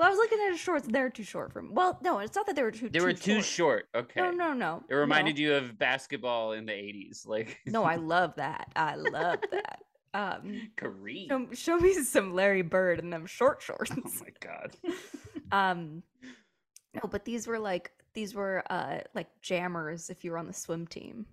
[0.00, 0.88] Well, I was looking at his shorts.
[0.88, 1.68] They're too short for me.
[1.70, 2.88] Well, no, it's not that they were too.
[2.88, 3.84] They were too short.
[3.94, 4.04] short.
[4.10, 4.20] Okay.
[4.20, 4.82] No, no, no.
[4.88, 5.42] It reminded no.
[5.42, 8.72] you of basketball in the '80s, like No, I love that.
[8.74, 9.78] I love that.
[10.14, 11.28] Um, Kareem.
[11.28, 13.92] show, show me some Larry Bird and them short shorts.
[13.92, 14.76] Oh my god.
[15.52, 16.02] um,
[16.94, 20.52] no, but these were like these were uh like jammers if you were on the
[20.52, 21.26] swim team,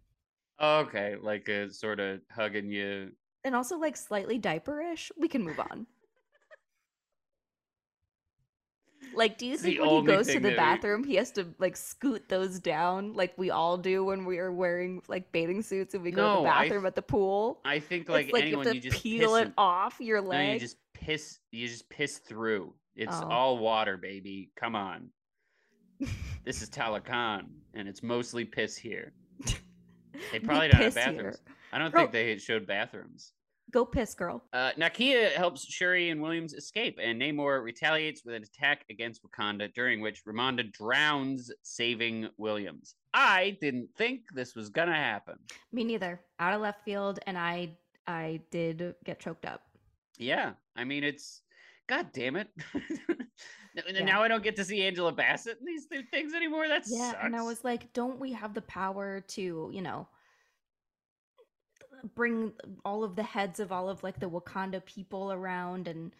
[0.62, 3.12] okay, like a sort of hugging you.
[3.44, 5.10] and also like slightly diaperish.
[5.18, 5.88] We can move on.
[9.18, 11.48] Like, do you It's the think when he goes to the bathroom, he has to
[11.60, 15.94] like scoot those down like we all do when we are wearing like bathing suits
[15.96, 17.60] and we go to the bathroom at the pool?
[17.66, 19.98] I think like, it's like anyone, you you, have to just peel it in- off
[20.00, 20.54] your No, leg.
[20.54, 21.40] you just piss.
[21.52, 22.74] You just piss through.
[22.96, 23.28] It's Oh.
[23.30, 24.52] all water, baby.
[24.56, 25.10] Come on.
[26.46, 29.14] this is Talokan, and it's mostly piss here.
[30.32, 31.14] They probably don't have piss here.
[31.14, 31.38] bathrooms.
[31.72, 33.34] I don't think they showed bathrooms.
[33.72, 34.44] Go piss, girl.
[34.54, 39.74] Uh, Nakia helps Shuri and Williams escape, and Namor retaliates with an attack against Wakanda,
[39.74, 42.96] during which Ramonda drowns, saving Williams.
[43.14, 45.38] I didn't think this was gonna happen.
[45.74, 46.22] Me neither.
[46.40, 47.72] Out of left field, and I
[48.08, 49.64] I did get choked up.
[50.18, 51.42] Yeah, I mean it's,
[51.88, 52.48] god damn it.
[53.94, 54.04] Yeah.
[54.04, 56.68] Now I don't get to see Angela Bassett in these th- things anymore.
[56.68, 57.24] That's Yeah, sucks.
[57.24, 60.08] and I was like, don't we have the power to, you know,
[62.16, 62.54] bring
[62.86, 66.14] all of the heads of all of like the Wakanda people around and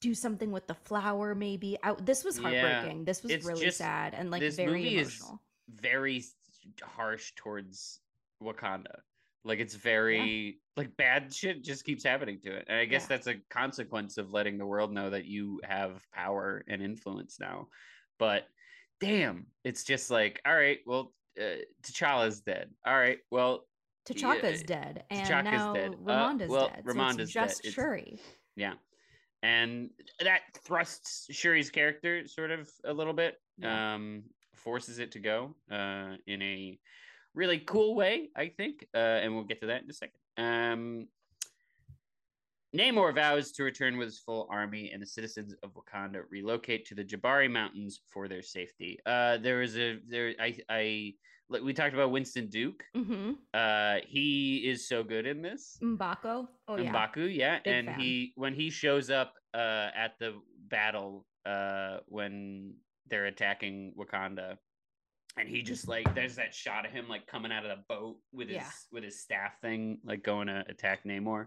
[0.00, 1.78] do something with the flower maybe?
[1.82, 3.04] I, this was Yeah, heartbreaking.
[3.04, 5.42] This was really just- sad and like this very movie is emotional.
[5.68, 6.24] very
[6.82, 8.00] harsh towards
[8.42, 9.00] Wakanda.
[9.44, 12.64] Like it's very like bad shit just keeps happening to it.
[12.68, 13.08] And I guess Yeah.
[13.08, 17.68] that's a consequence of letting the world know that you have power and influence now.
[18.18, 18.46] But
[19.00, 22.70] damn, it's just like, all right, well, uh, T'Challa's dead.
[22.86, 23.66] All right, well,
[24.06, 25.94] T'Chaka's yeah, dead, and T'Chaka's now dead.
[25.94, 26.82] Uh, Ramonda's well, dead.
[26.86, 27.44] so Ramonda's it's dead.
[27.48, 28.20] just It's- Shuri.
[28.56, 28.74] yeah.
[29.42, 29.90] And
[30.20, 33.94] that thrusts Shuri's character sort of a little bit, Yeah.
[33.94, 36.78] um, forces it to go uh, in a
[37.34, 38.86] really cool way, I think.
[38.94, 40.18] Uh, and we'll get to that in a second.
[40.38, 41.08] Um,
[42.74, 46.94] Namor vows to return with his full army, and the citizens of Wakanda relocate to
[46.96, 48.98] the Jabari Mountains for their safety.
[49.06, 51.14] Uh, there was a there I I
[51.50, 52.82] like we talked about Winston Duke.
[52.96, 53.32] Mm-hmm.
[53.52, 55.78] Uh, he is so good in this.
[55.82, 56.48] Mbako.
[56.68, 56.90] Oh yeah.
[56.92, 58.00] M'Baku, yeah, Big and fan.
[58.00, 60.34] he when he shows up uh, at the
[60.68, 62.74] battle uh, when
[63.10, 64.56] they're attacking Wakanda,
[65.38, 68.16] and he just like there's that shot of him like coming out of the boat
[68.32, 68.70] with his Yeah.
[68.92, 71.46] with his staff thing, like going to attack Namor,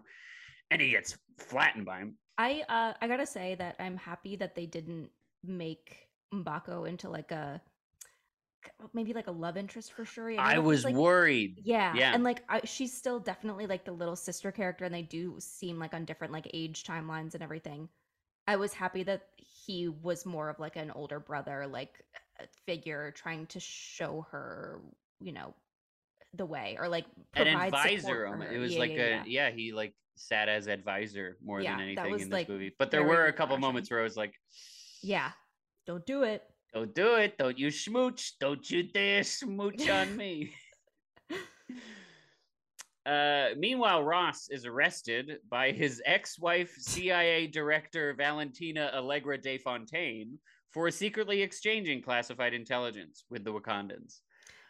[0.70, 2.16] and he gets flattened by him.
[2.38, 5.10] I uh I gotta say that I'm happy that they didn't
[5.42, 7.60] make Mbako into like a
[8.92, 10.36] maybe like a love interest for Shuri.
[10.36, 11.60] know I was like, worried.
[11.64, 12.14] Yeah, Yeah.
[12.14, 15.78] and like I, she's still definitely like the little sister character, and they do seem
[15.78, 17.88] like on different like age timelines and everything.
[18.46, 22.02] I was happy that he was more of like an older brother, like
[22.40, 24.80] uh, figure, trying to show her,
[25.20, 25.54] you know,
[26.34, 28.26] the way or like An advisor.
[28.50, 29.22] It was Yeah, like yeah, a yeah.
[29.26, 29.50] yeah.
[29.50, 32.74] He like sat as advisor more than anything in this like, movie.
[32.78, 34.34] But there were a couple moments where I was like,
[35.02, 35.30] yeah.
[35.86, 36.42] Don't do it.
[36.74, 37.38] Don't do it.
[37.38, 38.38] Don't you smooch.
[38.38, 40.52] Don't you dare smooch on me.
[43.08, 50.38] Uh, meanwhile, Ross is arrested by his ex-wife, CIA Director Valentina Allegra de Fontaine,
[50.72, 54.20] for secretly exchanging classified intelligence with the Wakandans.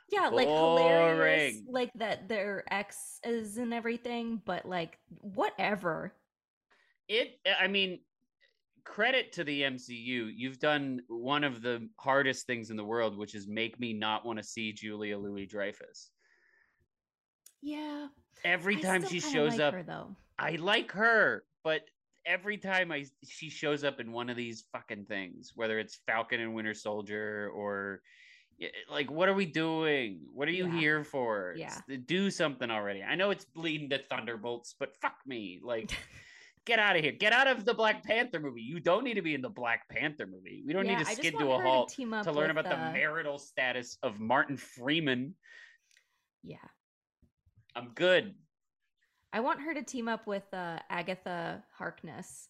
[0.08, 6.14] Yeah, like hilarious, like that their ex is and everything, but like whatever.
[7.08, 7.98] It, I mean,
[8.88, 10.32] credit to the MCU.
[10.34, 14.24] You've done one of the hardest things in the world, which is make me not
[14.24, 16.10] want to see Julia Louis Dreyfus.
[17.62, 18.08] Yeah.
[18.44, 20.16] Every time she shows like up, her, though.
[20.38, 21.82] I like her, but
[22.24, 26.40] every time I she shows up in one of these fucking things, whether it's Falcon
[26.40, 28.00] and Winter Soldier or
[28.90, 30.20] Like, what are we doing?
[30.32, 30.80] What are you Yeah.
[30.80, 31.54] here for?
[31.56, 31.78] Yeah.
[32.06, 33.02] Do something already.
[33.04, 35.60] I know it's bleeding to Thunderbolts, but fuck me.
[35.62, 35.90] Like,
[36.68, 37.12] get out of here.
[37.12, 38.60] Get out of the Black Panther movie.
[38.60, 40.62] You don't need to be in the Black Panther movie.
[40.64, 42.92] We don't Yeah, need to skid to a halt up to learn about the uh,
[42.92, 45.34] marital status of Martin Freeman.
[46.44, 46.56] Yeah.
[47.74, 48.34] I'm good.
[49.32, 52.48] I want her to team up with uh, Agatha Harkness.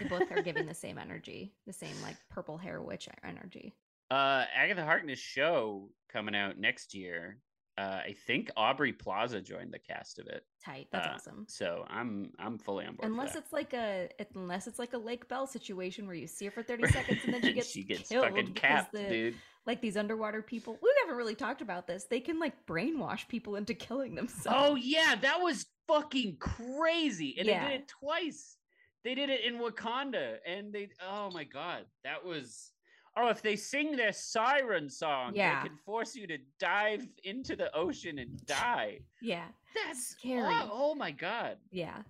[0.00, 3.74] They both are giving the same energy, the same like purple hair witch energy.
[4.10, 7.38] Uh, Agatha Harkness show coming out next year.
[7.76, 10.44] Uh, I think Aubrey Plaza joined the cast of it.
[10.64, 10.86] Tight.
[10.92, 11.46] That's Uh, awesome.
[11.48, 13.10] So I'm I'm fully on board.
[13.10, 16.50] Unless it's like a unless it's like a Lake Bell situation where you see her
[16.52, 19.34] for 30 seconds and then she gets she gets killed fucking capped, the, dude.
[19.66, 20.78] like these underwater people.
[20.80, 22.04] We haven't really talked about this.
[22.04, 24.56] They can like brainwash people into killing themselves.
[24.60, 28.56] Oh yeah, that was fucking crazy, and they did it twice.
[29.02, 32.70] They did it in Wakanda, and they oh my god, that was.
[33.16, 35.62] Oh, if they sing their siren song, Yeah.
[35.62, 39.00] they can force you to dive into the ocean and die.
[39.22, 39.46] yeah.
[39.74, 40.42] That's Scary.
[40.54, 41.58] Oh, oh my god.
[41.72, 42.02] Yeah.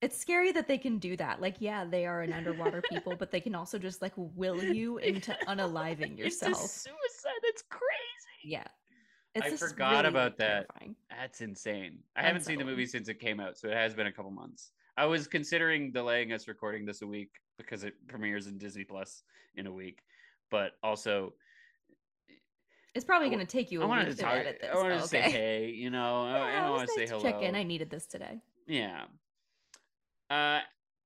[0.00, 1.40] It's scary that they can do that.
[1.40, 4.98] Like, yeah, they are an underwater people, but they can also just like will you
[4.98, 6.52] into unaliving yourself.
[6.54, 7.40] Into suicide.
[7.42, 8.42] That's crazy.
[8.44, 8.64] Yeah.
[9.40, 10.66] I just forgot really about that.
[10.68, 10.96] terrifying.
[11.10, 11.98] That's insane.
[12.16, 14.30] I haven't seen the movie since it came out, so it has been a couple
[14.30, 14.72] months.
[14.96, 19.22] I was considering delaying us recording this a week because it premieres in Disney Plus
[19.56, 20.00] in a week,
[20.50, 21.32] but also
[22.94, 24.34] It's probably going to take you I a wanted week to talk.
[24.34, 24.70] edit this.
[24.72, 25.30] I wanted to say okay.
[25.30, 26.26] hey, you know.
[26.30, 27.22] Yeah, I, I it want to say nice hello.
[27.22, 27.54] Check in.
[27.54, 28.40] I needed this today.
[28.66, 29.04] Yeah.
[30.30, 30.60] Uh,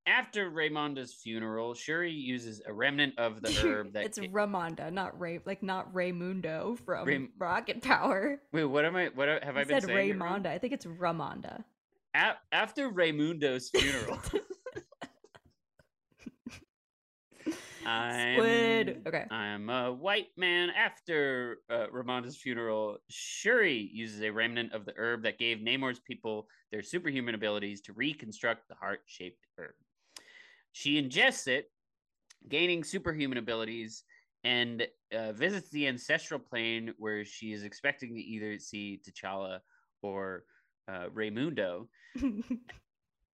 [0.07, 4.05] after Raymonda's funeral, Shuri uses a remnant of the herb that.
[4.07, 8.41] it's ca- Ramonda, not Ray, like not Raymundo from Ray- Rocket Power.
[8.53, 9.09] Wait, what am I?
[9.15, 10.15] What have I I been said saying?
[10.15, 10.47] Raymonda.
[10.47, 11.63] I think it's Ramonda.
[12.15, 14.19] A- after Raymundo's funeral,
[17.89, 19.03] I'm Squid.
[19.07, 19.25] Okay.
[19.31, 20.71] I'm a white man.
[20.71, 26.49] After uh, Ramonda's funeral, Shuri uses a remnant of the herb that gave Namor's people
[26.71, 29.75] their superhuman abilities to reconstruct the heart-shaped herb.
[30.73, 31.71] She ingests it,
[32.49, 34.05] gaining superhuman abilities,
[34.45, 39.61] and uh, visits the ancestral plane where she is expecting to either see T'Challa
[40.03, 40.45] or
[40.89, 41.87] uh, Raymundo.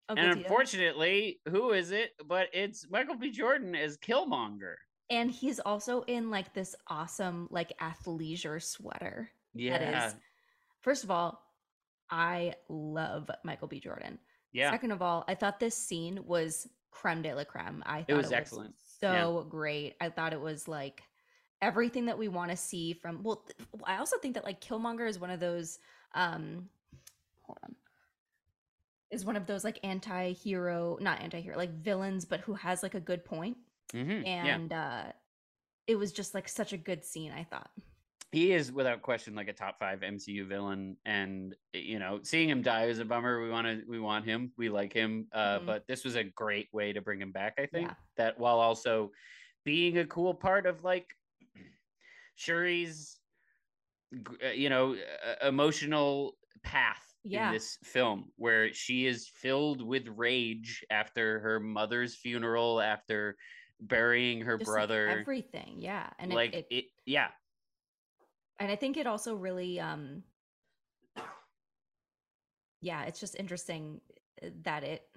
[0.08, 2.10] Uncle and unfortunately, who is it?
[2.26, 3.30] But it's Michael B.
[3.30, 4.74] Jordan as Killmonger.
[5.10, 9.30] and he's also in like this awesome like athleisure sweater.
[9.54, 10.14] Yeah, That is,
[10.80, 11.40] first of all,
[12.10, 13.80] I love Michael B.
[13.80, 14.18] Jordan.
[14.52, 14.70] yeah.
[14.70, 17.82] Second of all, I thought this scene was creme de la creme.
[17.86, 18.74] I thought It was excellent.
[19.00, 19.94] so great.
[20.00, 21.02] I thought it was like
[21.62, 23.22] everything that we want to see from.
[23.22, 25.78] Well, th- I also think that like Killmonger is one of those.
[26.14, 26.68] um
[27.42, 27.74] Hold on.
[29.12, 33.00] Is one of those like anti-hero, not anti-hero, like villains, but who has like a
[33.00, 33.58] good point.
[33.92, 34.54] Mhm, yeah.
[34.54, 35.12] And uh
[35.86, 37.70] it was just like such a good scene, I thought.
[38.30, 42.62] he is without question like a top five MCU villain, and you know, seeing him
[42.62, 43.42] die is a bummer.
[43.42, 45.66] We want to, we want him, we like him, uh, Mhm.
[45.66, 47.58] but this was a great way to bring him back.
[47.58, 47.94] I think Yeah.
[48.16, 49.12] that while also
[49.64, 51.14] being a cool part of like
[52.36, 53.20] Shuri's,
[54.42, 54.96] uh, you know,
[55.42, 57.48] emotional path Yeah.
[57.48, 63.36] in this film, where she is filled with rage after her mother's funeral, after
[63.80, 65.08] burying her Just, like, brother.
[65.08, 66.10] everything, yeah.
[66.18, 67.28] And like it, it, yeah,
[68.58, 70.24] and I think it also really um
[72.80, 74.00] yeah, it's just interesting
[74.42, 75.08] uh, that it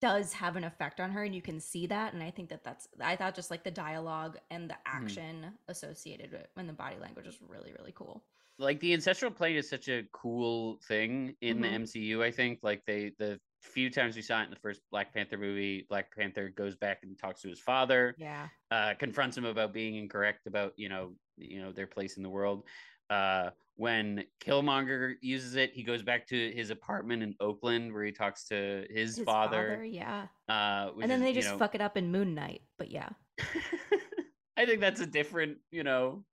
[0.00, 2.64] does have an effect on her and you can see that and I think that
[2.64, 4.96] that's I thought just like the dialogue and the Mm-hmm.
[4.96, 8.24] action associated with and the body language is really really cool.
[8.60, 11.62] Like the ancestral plane is such a cool thing in Mhm.
[11.62, 12.22] the MCU.
[12.22, 15.36] I think like they the few times we saw it in the first Black Panther
[15.36, 18.48] movie, Black Panther goes back and talks to his father, Yeah.
[18.70, 22.30] uh, confronts him about being incorrect about you know you know their place in the
[22.30, 22.68] world.
[23.08, 28.12] Uh, when Killmonger uses it, he goes back to his apartment in Oakland where he
[28.12, 29.82] talks to his, His father.
[29.84, 30.28] yeah.
[30.48, 32.90] uh, And then is, they you just know- fuck it up in Moon Knight, but
[32.90, 33.08] yeah.
[34.56, 36.24] I think that's a different you know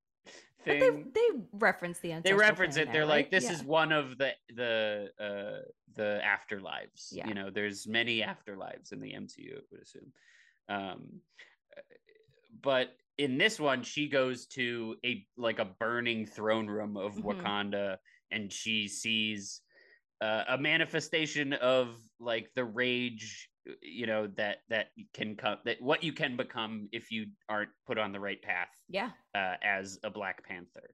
[0.68, 2.86] But they they reference the they reference it.
[2.86, 3.54] They're there, like, this Yeah.
[3.54, 7.08] is one of the the uh the afterlives.
[7.12, 7.28] Yeah.
[7.28, 9.58] You know, there's many afterlives in the MCU.
[9.58, 10.12] I would assume.
[10.70, 11.22] Um,
[12.62, 17.24] but in this one, she goes to a like a burning throne room of Mhm.
[17.24, 17.98] Wakanda,
[18.32, 19.62] and she sees
[20.22, 23.50] uh, a manifestation of like the rage
[23.82, 27.98] you know that that can come that what you can become if you aren't put
[27.98, 29.12] on the right path Yeah.
[29.36, 30.90] uh, as a Black Panther,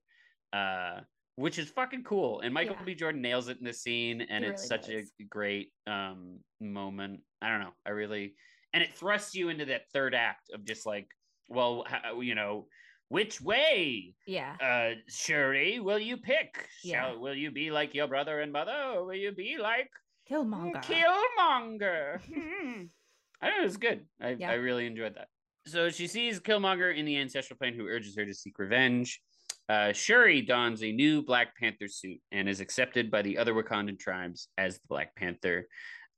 [0.53, 1.01] uh,
[1.35, 2.41] which is fucking cool.
[2.41, 2.85] And Michael Yeah.
[2.85, 2.95] B.
[2.95, 5.11] Jordan nails it in this scene, and He it's really such does.
[5.19, 7.21] a great um, moment.
[7.41, 7.73] I don't know.
[7.85, 8.35] I really,
[8.73, 11.07] and it thrusts you into that third act of just like,
[11.49, 12.67] well, how, you know,
[13.09, 14.55] which way, Yeah.
[14.61, 16.67] uh, Shuri, will you pick?
[16.83, 17.09] Yeah.
[17.09, 19.89] Shall will you be like your brother and mother, or will you be like
[20.29, 20.83] Killmonger.
[20.83, 22.21] Killmonger.
[22.21, 22.83] Hmm.
[23.41, 24.05] I know, it was good.
[24.21, 24.51] I, Yeah.
[24.51, 25.27] I really enjoyed that.
[25.67, 29.21] So she sees Killmonger in the ancestral plane, who urges her to seek revenge.
[29.69, 33.97] Uh, Shuri dons a new Black Panther suit and is accepted by the other Wakandan
[33.97, 35.67] tribes as the Black Panther.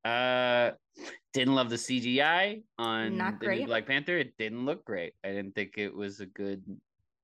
[0.03, 0.71] Uh,
[1.33, 3.65] didn't love the CGI on Not the new.
[3.65, 4.17] Black Panther.
[4.17, 5.13] It didn't look great.
[5.23, 6.63] I didn't think it was a good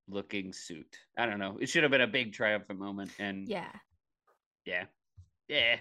[0.08, 0.98] looking suit.
[1.18, 1.58] I don't know.
[1.60, 3.12] It should have been a big triumphant moment.
[3.20, 3.72] And yeah.
[4.66, 4.86] yeah.
[5.48, 5.78] Yeah.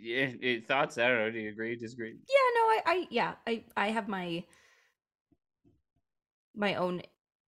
[0.00, 0.58] Yeah.
[0.66, 0.98] Thoughts?
[0.98, 1.30] I don't know.
[1.30, 1.76] Do you agree?
[1.76, 2.10] Disagree?
[2.10, 4.44] Yeah, no, I, I yeah, I I have my
[6.54, 7.02] my own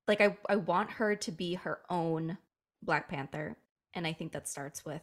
[0.07, 2.39] like I I want her to be her own
[2.83, 3.57] Black Panther,
[3.95, 5.03] and I think that starts with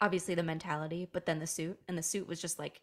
[0.00, 2.80] obviously the mentality, but then the suit, and the suit was just like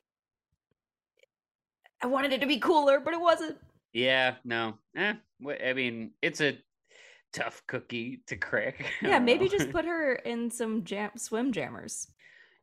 [2.02, 3.58] I wanted it to be cooler, but it wasn't.
[3.94, 4.36] Yeah.
[4.44, 4.76] No.
[4.98, 5.14] Eh.
[5.40, 6.58] What, I mean, it's a
[7.32, 8.86] tough cookie to crack.
[9.02, 12.08] Yeah, maybe just put her in some jam swim jammers.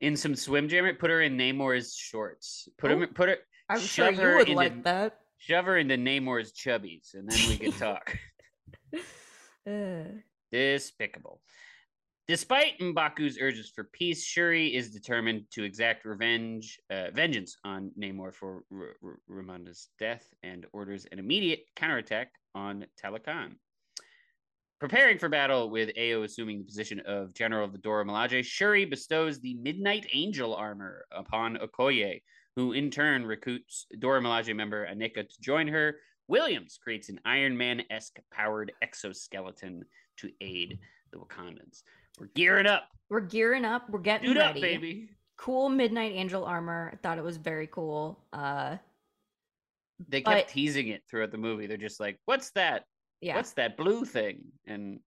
[0.01, 0.95] In some swim jammer.
[0.95, 2.69] Put her in Namor's shorts.
[2.79, 3.03] Put him.
[3.03, 3.37] Oh, Put her.
[3.69, 5.19] I'm sure shove you her would into- like that.
[5.39, 8.15] Shove her into Namor's chubbies, and then we can talk.
[9.67, 10.05] Uh,
[10.53, 11.41] Despicable.
[12.29, 18.33] Despite Mbaku's urges for peace, Shuri is determined to exact revenge, uh, vengeance on Namor
[18.35, 23.55] for R- R- Ramonda's death and orders an immediate counterattack on Talokan.
[24.81, 28.87] Preparing for battle with Ayo assuming the position of General of the Dora Milaje, Shuri
[28.87, 32.23] bestows the Midnight Angel armor upon Okoye,
[32.57, 35.97] who in turn recruits Dora Milaje member Aneka to join her.
[36.29, 39.85] Williams creates an Iron Man esque powered exoskeleton
[40.17, 40.79] to aid
[41.13, 41.83] the Wakandans.
[42.19, 42.85] We're gearing up.
[43.11, 43.91] we're gearing up.
[43.91, 44.61] We're getting Dude ready.
[44.61, 45.11] up, baby.
[45.37, 46.91] Cool Midnight Angel armor.
[46.95, 48.25] I thought it was very cool.
[48.33, 48.77] Uh,
[50.09, 51.67] They kept But- teasing it throughout the movie.
[51.67, 52.85] They're just like, what's that?
[53.21, 54.45] Yeah, What's that blue thing?
[54.67, 55.01] And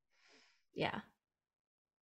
[0.76, 1.00] yeah,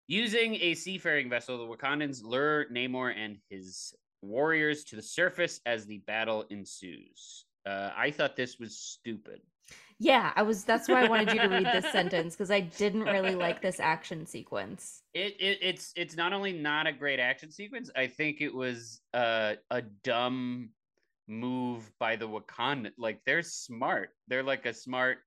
[0.08, 5.86] Using a seafaring vessel, the Wakandans lure Namor and his warriors to the surface as
[5.86, 7.44] the battle ensues.
[7.64, 9.40] Uh, I thought this was stupid.
[10.00, 10.32] yeah.
[10.34, 10.64] I was.
[10.64, 13.78] That's why I wanted you to read this sentence because I didn't really like this
[13.78, 15.02] action sequence.
[15.14, 17.88] It, it it's it's not only not a great action sequence.
[17.94, 20.70] I think it was uh, a dumb
[21.28, 22.90] move by the Wakanda.
[22.98, 24.10] Like they're smart.
[24.26, 25.18] They're like a smart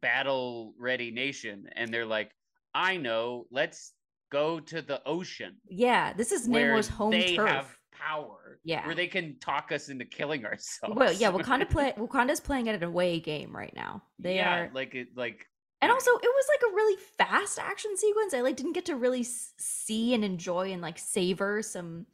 [0.00, 2.30] battle ready nation, and they're like,
[2.74, 3.46] I know.
[3.50, 3.92] Let's
[4.30, 5.56] go to the ocean.
[5.68, 7.48] Yeah, this is Namor's home they turf.
[7.48, 8.60] have power.
[8.64, 8.86] Yeah.
[8.86, 10.96] Where they can talk us into killing ourselves.
[10.96, 11.94] Well, yeah, Wakanda play.
[11.96, 14.02] Wakanda's playing at an away game right now.
[14.18, 15.46] They yeah, are, like it like
[15.80, 18.34] and also it was like a really fast action sequence.
[18.34, 22.06] I like didn't get to really see and enjoy and like savor some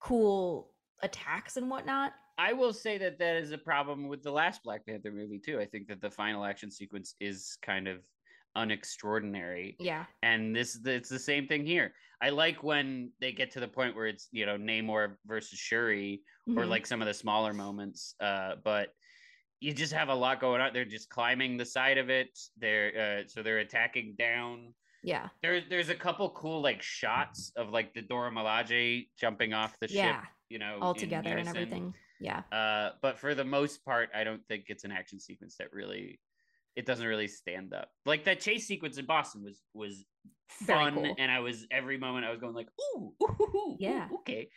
[0.00, 0.70] cool
[1.02, 2.12] attacks and whatnot.
[2.38, 5.58] I will say that that is a problem with the last Black Panther movie too.
[5.58, 8.02] I think that the final action sequence is kind of
[8.56, 9.76] unextraordinary.
[9.78, 11.94] Yeah, And this it's the same thing here.
[12.22, 16.22] I like when they get to the point where it's, you know, Namor versus Shuri
[16.48, 16.68] or Mhm.
[16.68, 18.14] like some of the smaller moments.
[18.20, 18.94] Uh, but
[19.60, 20.72] you just have a lot going on.
[20.72, 22.38] They're just climbing the side of it.
[22.56, 24.74] They're uh, so they're attacking down.
[25.02, 29.78] yeah, There's there's a couple cool like shots of like the Dora Milaje jumping off
[29.80, 31.94] the yeah, ship, you know, all together and everything.
[32.20, 35.72] Yeah, Uh, but for the most part, I don't think it's an action sequence that
[35.72, 36.18] really
[36.74, 37.90] it doesn't really stand up.
[38.04, 40.04] Like that chase sequence in Boston was was
[40.48, 41.14] fun, cool.
[41.18, 44.08] and I was every moment I was going like, ooh, ooh, ooh, ooh, Yeah.
[44.20, 44.48] okay.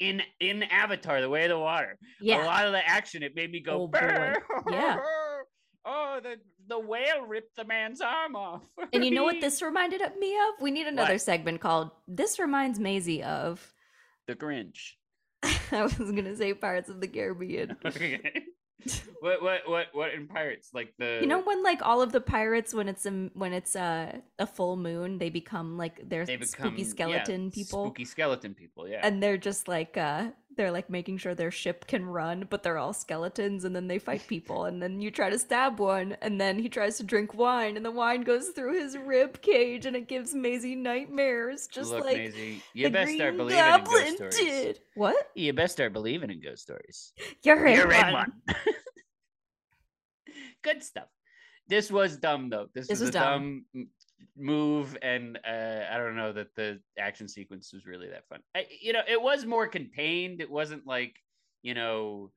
[0.00, 2.44] In in Avatar, The Way of the Water, yeah.
[2.44, 4.32] a lot of the action it made me go, Oh,
[4.70, 4.98] Yeah.
[5.86, 6.36] Oh, the
[6.66, 8.62] the whale ripped the man's arm off.
[8.92, 10.60] and you know what this reminded me of?
[10.62, 11.20] We need another What?
[11.22, 13.72] segment called "This Reminds Maisie of."
[14.26, 14.92] the Grinch.
[15.80, 17.76] I was gonna say Pirates of the Caribbean.
[17.84, 18.44] Okay.
[19.24, 22.20] what what what what in pirates like the You know when like all of the
[22.20, 26.36] pirates when it's a when it's a a full moon they become like they're they
[26.36, 30.70] become spooky yeah, skeleton people spooky skeleton people yeah and they're just like uh they're
[30.70, 34.22] like making sure their ship can run but they're all skeletons and then they fight
[34.28, 37.76] people and then you try to stab one and then he tries to drink wine
[37.76, 42.04] and the wine goes through his rib cage and it gives Maisie nightmares just Look,
[42.04, 44.36] like Maisie, you the best start Green believing in ghost stories.
[44.36, 44.80] did.
[44.94, 45.30] What?
[45.34, 47.12] You best start believing in ghost stories.
[47.42, 48.12] You're in You're in one.
[48.12, 48.32] one.
[50.64, 51.08] Good stuff.
[51.68, 52.66] This was dumb though.
[52.74, 53.64] This, This was, was a dumb.
[53.72, 53.86] dumb
[54.36, 58.40] move, and uh, I don't know that the action sequence was really that fun.
[58.54, 60.40] I, you know, it was more contained.
[60.40, 61.14] It wasn't like
[61.62, 62.32] you know.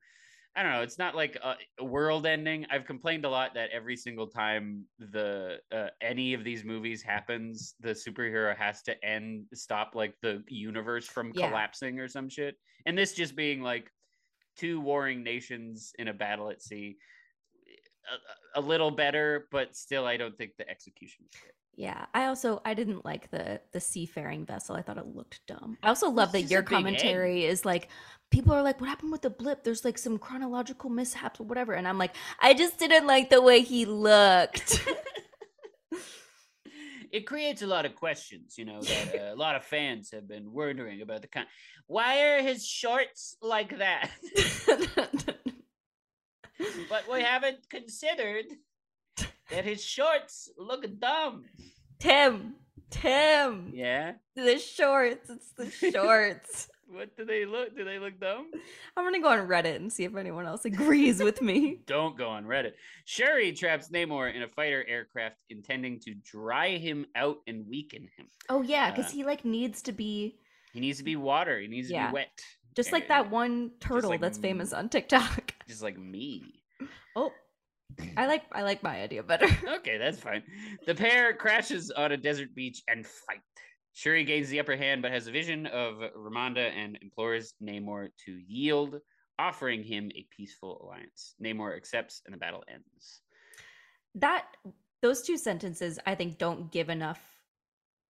[0.56, 0.82] I don't know.
[0.82, 2.66] It's not like a, a world ending.
[2.68, 7.74] I've complained a lot that every single time the uh, any of these movies happens,
[7.78, 11.48] the superhero has to end, stop like the universe from Yeah.
[11.48, 12.56] collapsing or some shit.
[12.86, 13.92] And this just being like
[14.56, 16.96] two warring nations in a battle at sea.
[18.54, 21.52] A, a little better, but still, I don't think the execution was great.
[21.76, 24.74] Yeah, I also I didn't like the the seafaring vessel.
[24.74, 25.78] I thought it looked dumb.
[25.82, 27.88] I also love It's that your commentary is like
[28.30, 31.74] people are like, "What happened with the blip?" There's like some chronological mishaps or whatever,
[31.74, 34.84] and I'm like, I just didn't like the way he looked.
[37.12, 40.28] it creates a lot of questions, you know, that uh, a lot of fans have
[40.28, 41.46] been wondering about the kind.
[41.86, 44.10] Why are his shorts like that?
[46.88, 48.46] But we haven't considered
[49.50, 51.44] that his shorts look dumb.
[51.98, 52.54] Tim,
[52.90, 54.12] Tim, Yeah.
[54.36, 55.28] the shorts.
[55.30, 56.68] It's the shorts.
[56.90, 57.76] What do they look?
[57.76, 58.50] Do they look dumb?
[58.96, 61.80] I'm gonna go on Reddit and see if anyone else agrees with me.
[61.86, 62.72] Don't go on Reddit.
[63.04, 68.26] Shuri traps Namor in a fighter aircraft, intending to dry him out and weaken him.
[68.48, 70.38] Oh yeah, because Uh, he like needs to be
[70.72, 71.60] He needs to be water.
[71.60, 72.06] He needs to Yeah.
[72.08, 72.40] be wet.
[72.74, 75.54] Just like that one turtle like that's m- famous on TikTok.
[75.68, 76.42] Just like me.
[77.16, 77.30] Oh,
[78.16, 79.46] I like I like my idea better.
[79.78, 80.42] Okay, that's fine.
[80.86, 83.40] The pair crashes on a desert beach and fight.
[83.94, 88.32] Shuri gains the upper hand, but has a vision of Ramonda and implores Namor to
[88.46, 88.96] yield,
[89.38, 91.34] offering him a peaceful alliance.
[91.42, 93.20] Namor accepts, and the battle ends.
[94.14, 94.46] that
[95.02, 97.20] those two sentences I think don't give enough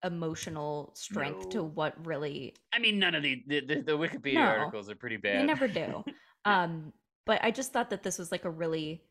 [0.03, 4.41] emotional strength to what really I mean, none of the the, the, the Wikipedia No,
[4.41, 5.39] articles are pretty bad.
[5.39, 6.03] they never do.
[6.45, 6.93] um,
[7.25, 9.03] but I just thought that this was like a really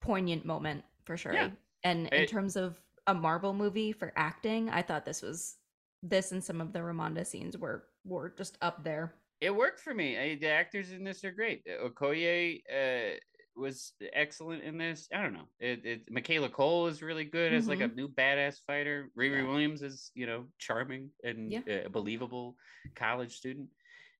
[0.00, 1.32] poignant moment for sure.
[1.32, 1.50] Yeah.
[1.84, 5.56] And in It- terms of a Marvel movie for acting, I thought this was
[6.02, 9.14] this and some of the Ramonda scenes were were just up there.
[9.40, 10.18] it worked for me.
[10.18, 11.64] I, the actors in this are great.
[11.66, 13.16] Okoye uh,
[13.58, 15.08] was excellent in this.
[15.12, 15.48] I don't know.
[15.58, 19.10] It, it Michaela Coel is really good as like a new badass fighter.
[19.18, 19.44] Riri Mm-hmm.
[19.44, 19.50] Yeah.
[19.50, 21.60] Williams is you know charming and Yeah.
[21.84, 22.56] a believable
[22.94, 23.68] college student.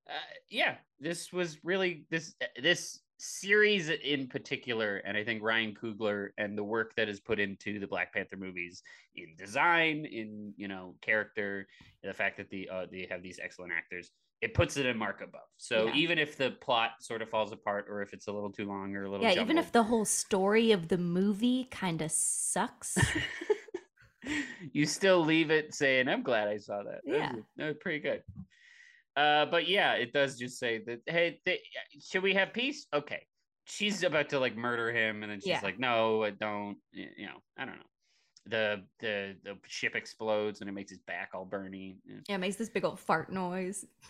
[0.07, 0.13] Uh,
[0.49, 6.57] yeah, this was really this this series in particular, and I think Ryan Coogler and
[6.57, 8.81] the work that is put into the Black Panther movies
[9.15, 11.67] in design, in you know character,
[12.03, 14.11] the fact that the uh, they have these excellent actors
[14.41, 15.41] it puts it a mark above.
[15.57, 15.95] So Yeah.
[15.95, 18.95] even if the plot sort of falls apart, or if it's a little too long
[18.95, 22.97] or a little Yeah, even if the whole story of the movie kind of sucks.
[24.73, 27.31] you still leave it saying, "I'm glad I saw that." That was- Yeah.
[27.57, 28.23] that was pretty good.
[29.15, 31.01] Uh, but yeah, it does just say that.
[31.05, 31.59] Hey, they,
[32.01, 32.87] should we have peace?
[32.93, 33.25] Okay.
[33.65, 35.59] She's about to like murder him, and then she's Yeah.
[35.61, 37.89] like, "No, I don't." You know, I don't know.
[38.49, 41.95] The the the ship explodes and it makes his back all burny.
[42.27, 43.85] yeah, it makes this big old fart noise.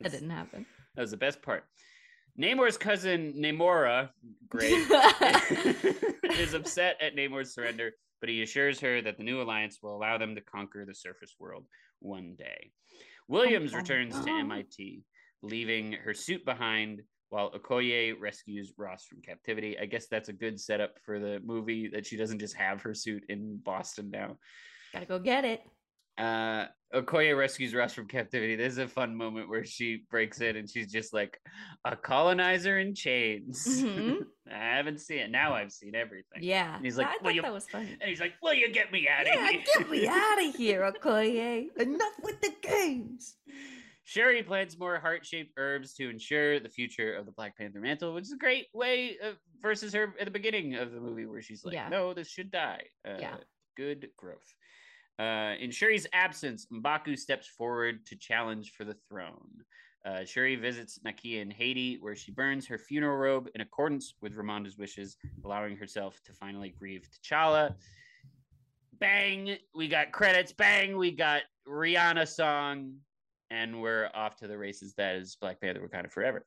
[0.00, 0.66] that didn't happen.
[0.94, 1.64] That was the best part.
[2.38, 4.10] Namor's cousin Namora,
[4.48, 4.72] great,
[6.38, 10.18] is upset at Namor's surrender, but he assures her that the new alliance will allow
[10.18, 11.64] them to conquer the surface world
[12.00, 12.72] one day.
[13.28, 14.30] Williams oh bum, returns to.
[14.30, 15.04] MIT,
[15.42, 17.02] leaving her suit behind
[17.34, 19.76] while Okoye rescues Ross from captivity.
[19.76, 22.94] I guess that's a good setup for the movie that she doesn't just have her
[22.94, 24.38] suit in Boston now.
[24.92, 25.60] Gotta go get it.
[26.16, 28.54] Uh, Okoye rescues Ross from captivity.
[28.54, 31.40] This is a fun moment where she breaks in and she's just like
[31.84, 33.66] a colonizer in chains.
[33.82, 34.18] Mhm.
[34.48, 35.30] I haven't seen it.
[35.32, 36.40] Now I've seen everything.
[36.40, 36.76] Yeah.
[36.76, 37.96] And he's like, I "Will you-" that was funny.
[38.00, 40.54] And he's like, "Will you get me out of Yeah, here?" get me out of
[40.54, 41.66] here, Okoye.
[41.80, 43.34] Enough with the games.
[44.04, 48.24] Shuri plants more heart-shaped herbs to ensure the future of the Black Panther mantle, which
[48.24, 51.64] is a great way of, versus her at the beginning of the movie where she's
[51.64, 51.88] like, Yeah.
[51.88, 53.36] "No, this should die." Uh, Yeah.
[53.76, 54.54] good growth.
[55.18, 59.64] Uh, in Shuri's absence, Mbaku steps forward to challenge for the throne.
[60.04, 64.34] Uh, Shuri visits Nakia in Haiti, where she burns her funeral robe in accordance with
[64.36, 67.74] Ramonda's wishes, allowing herself to finally grieve T'Challa.
[68.98, 70.52] Bang, we got credits.
[70.52, 73.00] Bang, we got Rihanna song,
[73.54, 74.94] and we're off to the races.
[74.94, 76.44] That is Black Panther Wakanda Forever.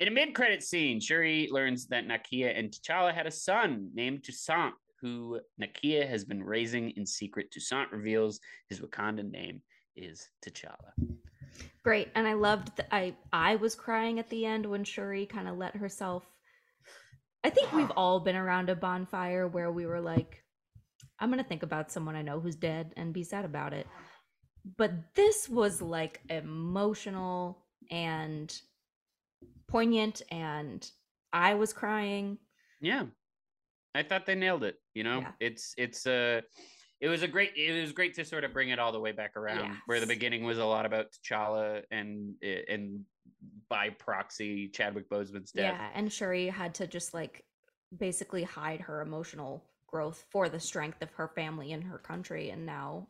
[0.00, 4.72] In a mid-credit scene, Shuri learns that Nakia and T'Challa had a son named Toussaint,
[5.00, 7.50] who Nakia has been raising in secret.
[7.50, 9.60] Toussaint reveals his Wakandan name
[9.96, 10.92] is T'Challa.
[11.82, 12.08] Great.
[12.14, 15.56] And I loved that I I was crying at the end when Shuri kind of
[15.56, 16.24] let herself
[17.44, 20.42] I think we've all been around a bonfire where we were like,
[21.18, 23.86] I'm gonna think about someone I know who's dead and be sad about it.
[24.76, 28.54] But this was like emotional and
[29.66, 30.88] poignant and
[31.32, 32.38] I was crying.
[32.80, 33.04] Yeah,
[33.94, 34.76] I thought they nailed it.
[34.94, 35.32] You know, Yeah.
[35.40, 36.40] it's it's uh
[37.00, 39.12] it was a great it was great to sort of bring it all the way
[39.12, 43.04] back around where the beginning was a lot about T'Challa and and
[43.68, 45.74] by proxy Chadwick Boseman's death.
[45.78, 47.44] Yeah, and Shuri had to just like
[47.96, 52.66] basically hide her emotional growth for the strength of her family and her country, and
[52.66, 53.08] now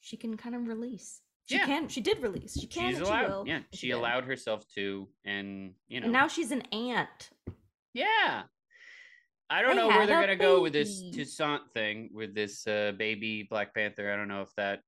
[0.00, 1.20] she can kind of release.
[1.48, 1.66] She Yeah.
[1.66, 1.88] can.
[1.88, 2.58] She did release.
[2.60, 2.90] She can.
[2.90, 3.28] She's and she allowed.
[3.30, 3.94] will, yeah, she did.
[3.94, 7.30] allowed herself to, and you know, And now she's an aunt.
[7.94, 8.42] Yeah.
[9.50, 11.16] I don't I know where they're gonna go with this baby.
[11.16, 14.12] Toussaint thing with this uh, baby Black Panther.
[14.12, 14.80] I don't know if that.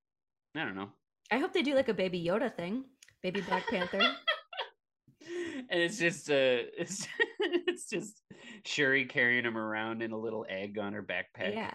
[0.54, 0.90] I don't know.
[1.30, 2.84] I hope they do like a baby Yoda thing.
[3.22, 4.00] Baby Black Panther.
[5.70, 6.34] and it's just uh,
[6.78, 7.06] it's
[7.40, 8.22] it's just
[8.64, 11.54] Shuri carrying him around in a little egg on her backpack.
[11.54, 11.70] Yeah.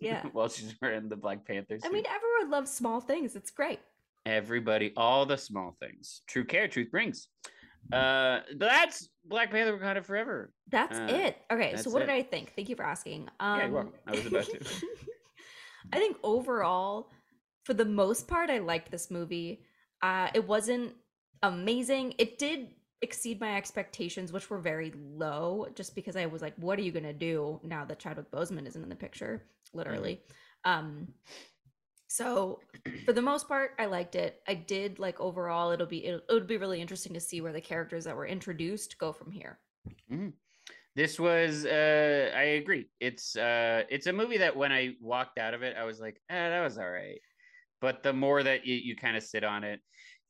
[0.00, 0.26] Yeah.
[0.32, 1.78] while she's wearing the Black Panther.
[1.84, 3.36] I mean, everyone loves small things.
[3.36, 3.80] It's great.
[4.26, 6.22] everybody, all the small things.
[6.26, 7.28] True care, truth brings.
[7.92, 10.50] Uh, but that's Black Panther Wakanda Forever.
[10.70, 11.36] That's Uh, it.
[11.52, 12.08] Okay, so that's what did.
[12.08, 12.54] I think?
[12.56, 13.28] Thank you for asking.
[13.40, 13.92] Um, Yeah, you're welcome.
[14.06, 14.58] I was about to.
[15.92, 17.10] I think overall,
[17.64, 19.64] for the most part, I liked this movie.
[20.00, 20.94] Uh, it wasn't
[21.42, 22.14] amazing.
[22.18, 22.68] It did
[23.04, 26.90] exceed my expectations, which were very low, just because I was like, "What are you
[26.90, 30.22] gonna do now that Chadwick Boseman isn't in the picture?" Literally.
[30.64, 31.14] Um,
[32.08, 32.60] so
[33.04, 34.42] for the most part, I liked it.
[34.48, 35.70] I did like overall.
[35.70, 38.26] It'll be it, it would be really interesting to see where the characters that were
[38.26, 39.58] introduced go from here.
[40.96, 45.54] this was uh i agree it's uh it's a movie that when i walked out
[45.54, 47.20] of it i was like eh, that was all right
[47.80, 49.80] but the more that you, you kind of sit on it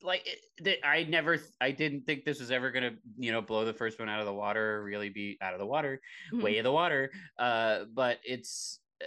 [0.02, 0.26] like
[0.64, 3.98] it, i never i didn't think this was ever gonna you know blow the first
[3.98, 6.00] one out of the water or really be out of the water
[6.32, 6.42] Mhm.
[6.42, 9.06] way of the water uh but it's uh,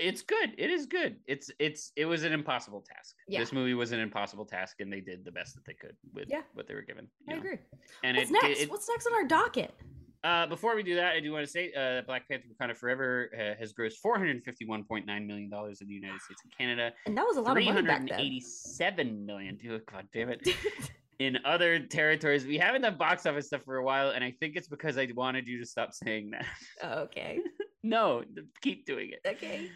[0.00, 3.40] it's good it is good it's it's it was an impossible task Yeah.
[3.40, 6.28] this movie was an impossible task and they did the best that they could with
[6.28, 6.42] Yeah.
[6.54, 7.38] what they were given I know?
[7.38, 7.58] agree.
[8.04, 8.60] and What's it, next?
[8.62, 9.74] it, What's next on our docket?
[10.22, 13.30] Uh, before we do that, I do want to say uh, Black Panther Wakanda Forever
[13.34, 17.40] uh, has grossed $451.9 million in the United States and Canada, And that was a
[17.40, 18.18] lot of money back then.
[18.18, 20.46] 387 million, dude, god damn it,
[21.18, 22.44] in other territories.
[22.44, 25.08] We haven't done box office stuff for a while, and I think it's because I
[25.14, 26.46] wanted you to stop saying that.
[26.82, 27.40] Oh, okay.
[27.82, 28.22] no,
[28.60, 29.26] keep doing it.
[29.26, 29.70] Okay.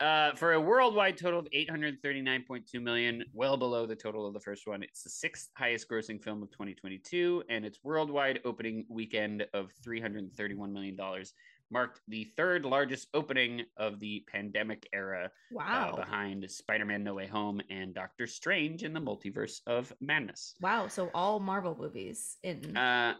[0.00, 4.66] Uh, for a worldwide total of 839.2 million, well below the total of the first
[4.66, 4.82] one.
[4.82, 10.72] It's the sixth highest grossing film of 2022, and its worldwide opening weekend of 331
[10.72, 11.34] million dollars
[11.70, 15.94] marked the third largest opening of the pandemic era, uh, Wow.
[15.96, 20.54] behind Spider-Man: No Way Home and Doctor Strange in the Multiverse of Madness.
[20.60, 20.88] wow.
[20.88, 22.76] So all Marvel movies in.
[22.76, 23.14] Uh,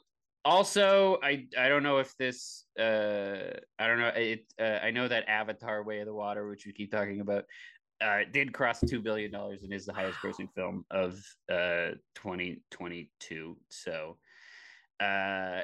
[0.45, 5.09] also, I I don't know if this uh I don't know it uh, I know
[5.09, 7.45] that Avatar: Way of the Water, which we keep talking about,
[8.01, 11.15] uh, did cross two billion dollars and is the highest grossing film of
[11.51, 13.57] uh 2022.
[13.71, 14.19] So,
[15.01, 15.63] uh,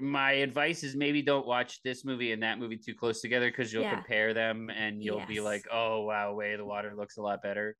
[0.00, 3.70] my advice is maybe don't watch this movie and that movie too close together because
[3.72, 3.96] you'll Yeah.
[3.96, 7.42] compare them and you'll be like, oh wow, Way of the Water looks a lot
[7.42, 7.76] better.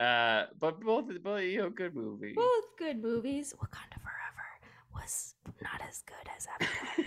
[0.00, 2.34] Uh, but both, both you know, good movie.
[2.34, 3.54] both good movies.
[3.56, 4.21] Wakanda Forever
[4.94, 7.04] was not as good as Avatar.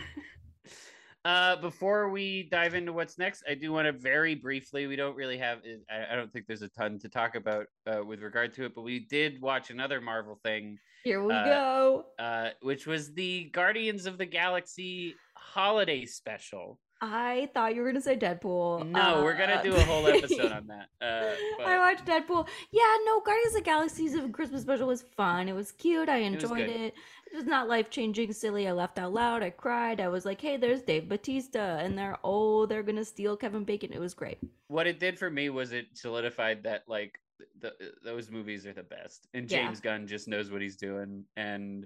[1.25, 4.88] uh, before we dive into what's next, I do want to very briefly.
[4.88, 5.59] We don't really have.
[5.89, 8.75] I, I don't think there's a ton to talk about uh, with regard to it,
[8.75, 12.05] but we did watch another Marvel thing, Here we Uh, go.
[12.19, 16.79] uh, which was the Guardians of the Galaxy holiday special.
[17.01, 18.88] I thought you were gonna say Deadpool.
[18.89, 20.88] No, we're gonna Uh, do a whole episode on that.
[21.01, 22.47] Uh, but I watched Deadpool.
[22.71, 25.49] Yeah, no, Guardians of the Galaxy's Christmas special was fun.
[25.49, 26.07] It was cute.
[26.07, 26.93] I enjoyed it.
[27.36, 28.65] It was not life changing, silly.
[28.65, 29.43] I laughed out loud.
[29.43, 29.99] I cried.
[29.99, 31.79] I was like, hey, there's Dave Batista.
[31.79, 33.91] And they're, oh, they're going to steal Kevin Bacon.
[33.91, 34.38] It was great.
[34.69, 37.19] what it did for me was it solidified that like
[37.59, 37.73] the,
[38.05, 39.65] those movies are the best and Yeah.
[39.65, 41.86] james gunn just knows what he's doing and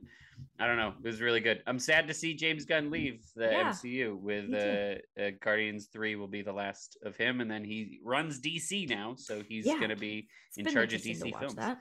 [0.59, 3.49] i don't know it was really good i'm sad to see james gunn leave the
[3.51, 7.63] Yeah, mcu with uh, uh, guardians 3 will be the last of him and then
[7.63, 9.79] he runs dc now so he's Yeah.
[9.81, 11.55] gonna be It's In charge of DC films.
[11.55, 11.79] That.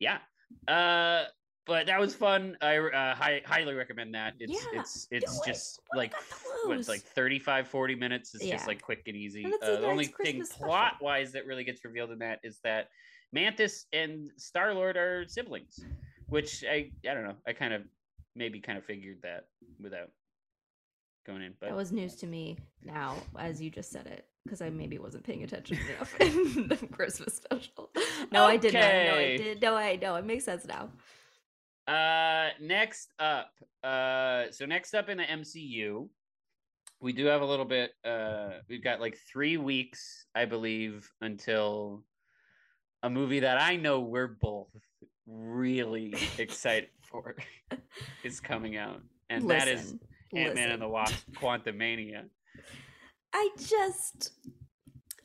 [0.00, 0.18] yeah
[0.66, 1.26] uh
[1.66, 5.50] but that was fun i uh, hi- highly recommend that it's Yeah, it's it's it.
[5.50, 6.14] just What like
[6.64, 8.54] what, like 35 40 minutes it's Yeah.
[8.56, 10.66] just like quick and easy And uh, the only thing Christmas special.
[10.66, 12.88] plot wise that really gets revealed in that is that
[13.32, 15.84] mantis and star lord are siblings
[16.28, 17.82] which i i don't know i kind of
[18.34, 19.46] maybe kind of figured that
[19.80, 20.10] without
[21.26, 24.62] going in but That was news to me now, as you just said it, because
[24.62, 27.90] I maybe wasn't paying attention enough in the Christmas special.
[28.30, 28.82] No, I did not.
[28.82, 29.60] No, I did.
[29.60, 30.14] No, I know.
[30.14, 30.88] It makes sense now.
[31.86, 33.52] Uh, next up,
[33.84, 36.08] uh, so next up in the MCU,
[37.00, 37.92] we do have a little bit.
[38.04, 42.02] Uh, we've got like three weeks, I believe, until
[43.02, 44.68] a movie that I know we're both
[45.26, 47.36] really excited for
[48.24, 50.00] is coming out, and that is Listen,
[50.34, 50.92] Ant Man and the listen.
[50.92, 52.24] Wasp: Quantumania.
[53.32, 54.32] I just,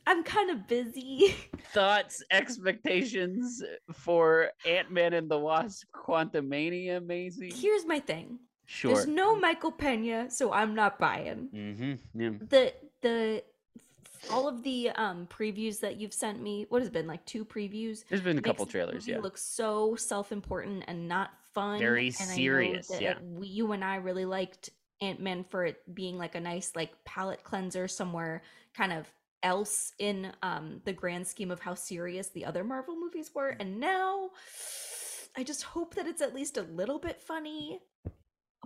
[0.06, 1.34] I'm kind of busy.
[1.72, 7.52] Thoughts, expectations for Ant Man and the Wasp: Quantumania, Maisie?
[7.54, 8.38] Here's my thing.
[8.66, 8.94] Sure.
[8.94, 11.48] There's no Michael Pena, so I'm not buying.
[11.54, 12.20] Mm-hmm.
[12.20, 12.30] Yeah.
[12.48, 12.72] The
[13.02, 13.42] the
[14.30, 17.44] all of the um previews that you've sent me, what has it been like two
[17.44, 18.04] previews?
[18.08, 19.18] There's been a couple trailers, yeah.
[19.18, 21.78] Looks so self-important and not fun.
[21.78, 23.14] Very and I know serious, yeah.
[23.22, 27.42] We, you and I really liked Ant-Man for it being like a nice like palate
[27.42, 28.42] cleanser somewhere
[28.74, 29.06] kind of
[29.42, 33.80] else in um the grand scheme of how serious the other Marvel movies were and
[33.80, 34.30] now
[35.36, 37.80] I just hope that it's at least a little bit funny.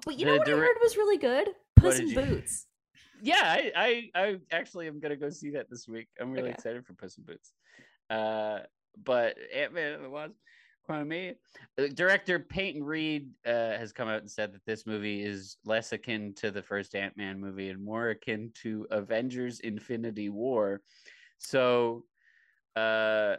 [0.04, 1.48] But you know The what I heard was really good?
[1.76, 2.66] Puss in you- Boots.
[3.22, 6.08] Yeah, I, I, I actually am gonna go see that this week.
[6.20, 6.54] I'm really Okay.
[6.54, 7.52] excited for Puss in Boots.
[8.10, 8.60] Uh,
[9.04, 10.34] but Ant Man and the Wasp,
[10.86, 11.34] Quantumania.
[11.78, 15.92] Uh, Director Peyton Reed uh, has come out and said that this movie is less
[15.92, 20.82] akin to the first Ant Man movie and more akin to Avengers: Infinity War.
[21.38, 22.04] So,
[22.74, 23.36] uh,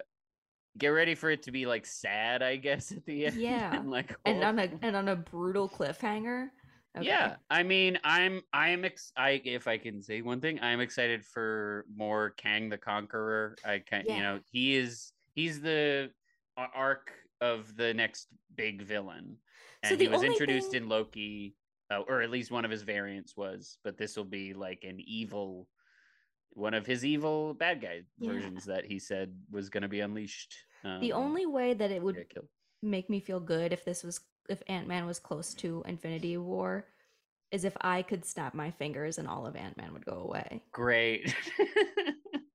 [0.78, 3.36] get ready for it to be like sad, I guess, at the end.
[3.40, 3.76] Yeah.
[3.76, 6.50] and like And on a and on a brutal cliffhanger.
[6.98, 7.06] Okay.
[7.06, 11.24] Yeah, I mean, I'm I'm ex- I if I can say one thing, I'm excited
[11.24, 13.56] for more Kang the Conqueror.
[13.64, 14.16] I can Yeah.
[14.16, 16.12] you know he is he's the
[16.58, 17.12] arc
[17.42, 19.38] of the next big villain,
[19.84, 21.56] and the he was introduced thing- in Loki,
[21.92, 23.78] uh, or at least one of his variants was.
[23.84, 25.68] But this will be like an evil,
[26.52, 28.32] one of his evil bad guy Yeah.
[28.32, 30.56] versions that he said was going to be unleashed.
[30.84, 32.26] The um, only way that it would
[32.82, 34.20] make me feel good if this was
[34.50, 36.86] if Ant-Man was close to Infinity War
[37.52, 40.62] is if I could snap my fingers and all of Ant-Man would go away.
[40.72, 41.36] great.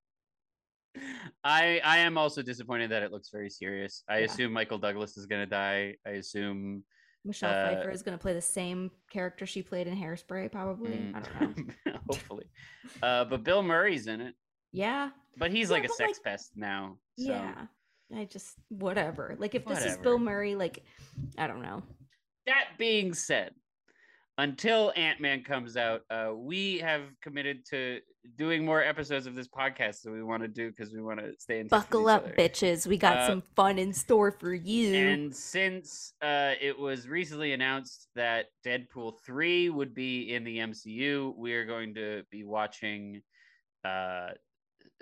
[1.45, 4.05] I I am also disappointed that it looks very serious.
[4.09, 4.25] I Yeah.
[4.27, 5.97] assume Michael Douglas is gonna die.
[6.07, 6.85] I assume
[7.25, 10.91] Michelle Uh, Pfeiffer is going to play the same character she played in Hairspray probably.
[10.91, 11.93] mm, I don't know.
[12.11, 12.47] hopefully.
[13.01, 14.35] Uh, but Bill Murray's in it.
[14.73, 15.11] Yeah.
[15.37, 16.99] But he's Yeah, like a sex like- pest now.
[17.17, 17.67] So Yeah.
[18.13, 19.37] I just whatever.
[19.39, 20.85] Like if this is Bill Murray like
[21.39, 21.83] I don't know.
[22.47, 23.55] that being said,
[24.39, 28.01] until Ant Man comes out, uh, we have committed to
[28.39, 31.33] doing more episodes of this podcast that we want to do because we want to
[31.39, 32.35] stay in Buckle up other.
[32.39, 32.87] bitches.
[32.87, 34.95] We got Uh, some fun in store for you.
[34.95, 41.35] And since uh, it was recently announced that Deadpool 3 would be in the MCU,
[41.37, 43.23] we are going to be watching
[43.85, 44.29] uh,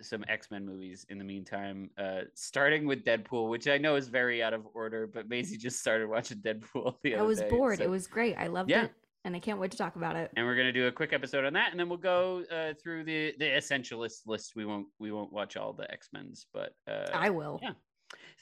[0.00, 4.08] some X Men movies in the meantime, uh, starting with Deadpool, which I know is
[4.08, 7.78] very out of order, but Maisie just started watching Deadpool the I was day, bored.
[7.78, 8.36] so- It was great.
[8.38, 8.84] I loved Yeah.
[8.84, 8.92] it.
[9.24, 10.30] And I can't wait to talk about it.
[10.36, 13.04] and we're gonna do a quick episode on that, and then we'll go uh, through
[13.04, 14.56] the the essentialist list.
[14.56, 17.58] We won't we won't watch all the X Men's, but uh, I will.
[17.62, 17.72] yeah.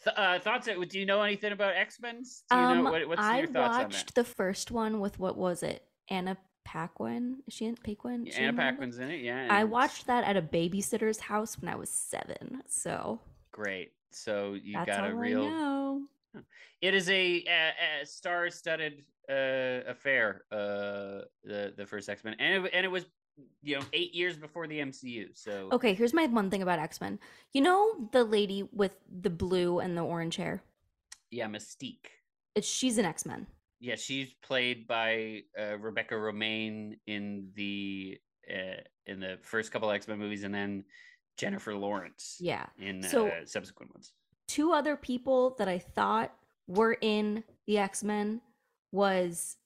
[0.05, 0.67] Th- uh, thoughts?
[0.69, 2.45] Do you know anything about X Men's?
[2.51, 3.83] Do you Um, know what, what's I your thoughts on that?
[3.91, 5.83] watched the first one with what was it?
[6.09, 7.39] Anna Paquin?
[7.49, 8.25] Is she in Paquin?
[8.27, 8.57] Yeah, She Anna?
[8.57, 9.21] Paquin's in it.
[9.23, 12.63] Yeah, I watched that at a babysitter's house when I was seven.
[12.69, 13.21] So
[13.51, 13.93] Great.
[14.13, 15.51] So you that's got all a I real.
[15.51, 16.03] know.
[16.81, 17.73] It is a, a,
[18.03, 20.43] a star-studded uh, affair.
[20.51, 23.07] Uh, the the first X Men, and it, and it was
[23.63, 25.29] you know eight years before the MCU.
[25.35, 27.19] So Okay, here's my one thing about X Men.
[27.53, 30.63] You know the lady with the blue and the orange hair?
[31.31, 32.07] yeah, Mystique.
[32.55, 33.47] It's she's an X Men.
[33.81, 38.19] Yeah, she's played by uh, Rebecca Romijn in the
[38.53, 40.85] uh, in the first couple X Men movies, and then
[41.37, 42.67] Jennifer Lawrence Yeah.
[42.79, 44.13] in So- uh, subsequent ones.
[44.49, 46.33] Two other people that I thought
[46.67, 48.41] were in the X Men
[48.93, 49.57] was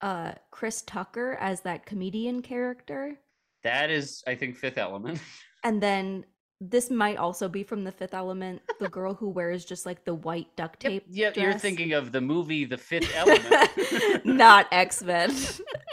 [0.00, 3.18] uh Chris Tucker as that comedian character.
[3.64, 5.20] That is, I think, Fifth Element.
[5.64, 6.24] And then
[6.60, 10.14] this might also be from the fifth element, the girl who wears just like the
[10.14, 11.04] white duct Yep, tape.
[11.08, 14.24] yep, you're thinking of the movie The Fifth Element.
[14.24, 15.34] Not X Men.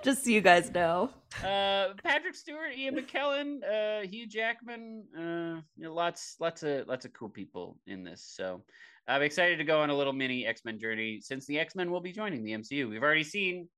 [0.04, 1.10] just so you guys know.
[1.44, 7.04] uh, Patrick Stewart, Ian McKellen, uh, Hugh Jackman, uh, you know, lots, lots of, lots
[7.04, 8.22] of cool people in this.
[8.36, 8.62] So
[9.08, 11.90] I'm excited to go on a little mini X Men journey since the X Men
[11.90, 12.88] will be joining the MCU.
[12.88, 13.68] We've already seen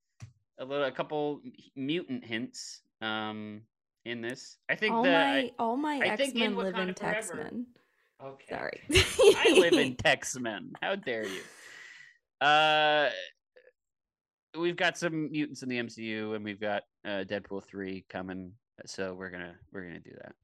[0.59, 1.41] a little, a couple
[1.77, 3.63] mutant hints um,
[4.05, 4.59] in this.
[4.69, 7.65] I think all the my I- all my X Men live in Forever- Texmen.
[8.25, 8.45] okay.
[8.49, 8.81] Sorry.
[9.37, 10.73] I live in Tex-Men.
[10.83, 11.41] How dare you?
[12.41, 13.11] Uh,
[14.57, 18.53] we've got some mutants in the MCU, and we've got uh, Deadpool three coming.
[18.87, 20.35] So we're gonna we're gonna do that.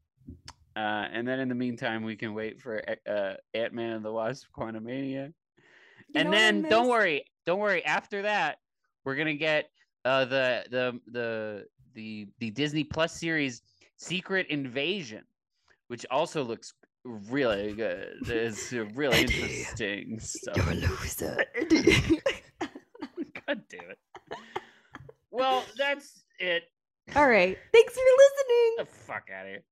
[0.76, 4.12] Uh, and then in the meantime, we can wait for uh, Ant Man and the
[4.12, 5.32] Wasp: Quantumania.
[6.08, 7.84] You and know what I then don't worry, don't worry.
[7.84, 8.58] After that,
[9.04, 9.70] we're gonna get
[10.04, 13.62] uh, the the the the the Disney Plus series
[13.96, 15.24] Secret Invasion,
[15.88, 18.16] which also looks really good.
[18.26, 20.56] It's really interesting stuff.
[20.56, 21.44] You're a loser.
[21.54, 22.22] God
[23.70, 23.98] damn it.
[25.30, 26.64] Well, that's it.
[27.14, 27.56] All right.
[27.72, 28.74] Thanks for listening.
[28.76, 29.64] Get the fuck out of here.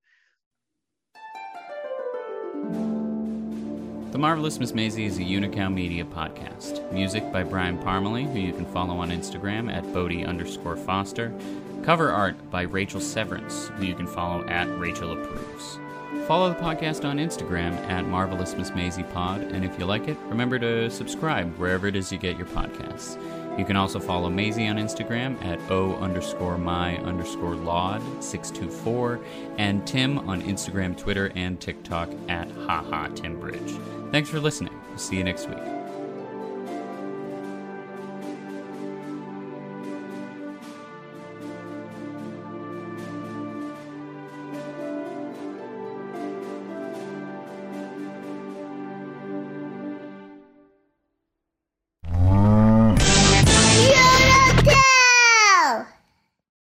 [4.13, 6.91] The Marvelous Miss Maisie is a Unicow Media podcast.
[6.91, 11.35] Music by Brian Parmalee, who you can follow on Instagram at Bodie underscore Foster.
[11.83, 15.79] Cover art by Rachel Severance, who you can follow at Rachel Approves.
[16.27, 20.17] Follow the podcast on Instagram at Marvelous Miss Maisie Pod, and if you like it,
[20.29, 23.21] remember to subscribe wherever it is you get your podcasts.
[23.59, 29.21] You can also follow Maisie on Instagram at O underscore my underscore laud 624
[29.59, 34.11] and Tim on Instagram, Twitter, and TikTok at haha Timbridge.
[34.13, 34.75] Thanks for listening.
[34.97, 35.86] See you next week.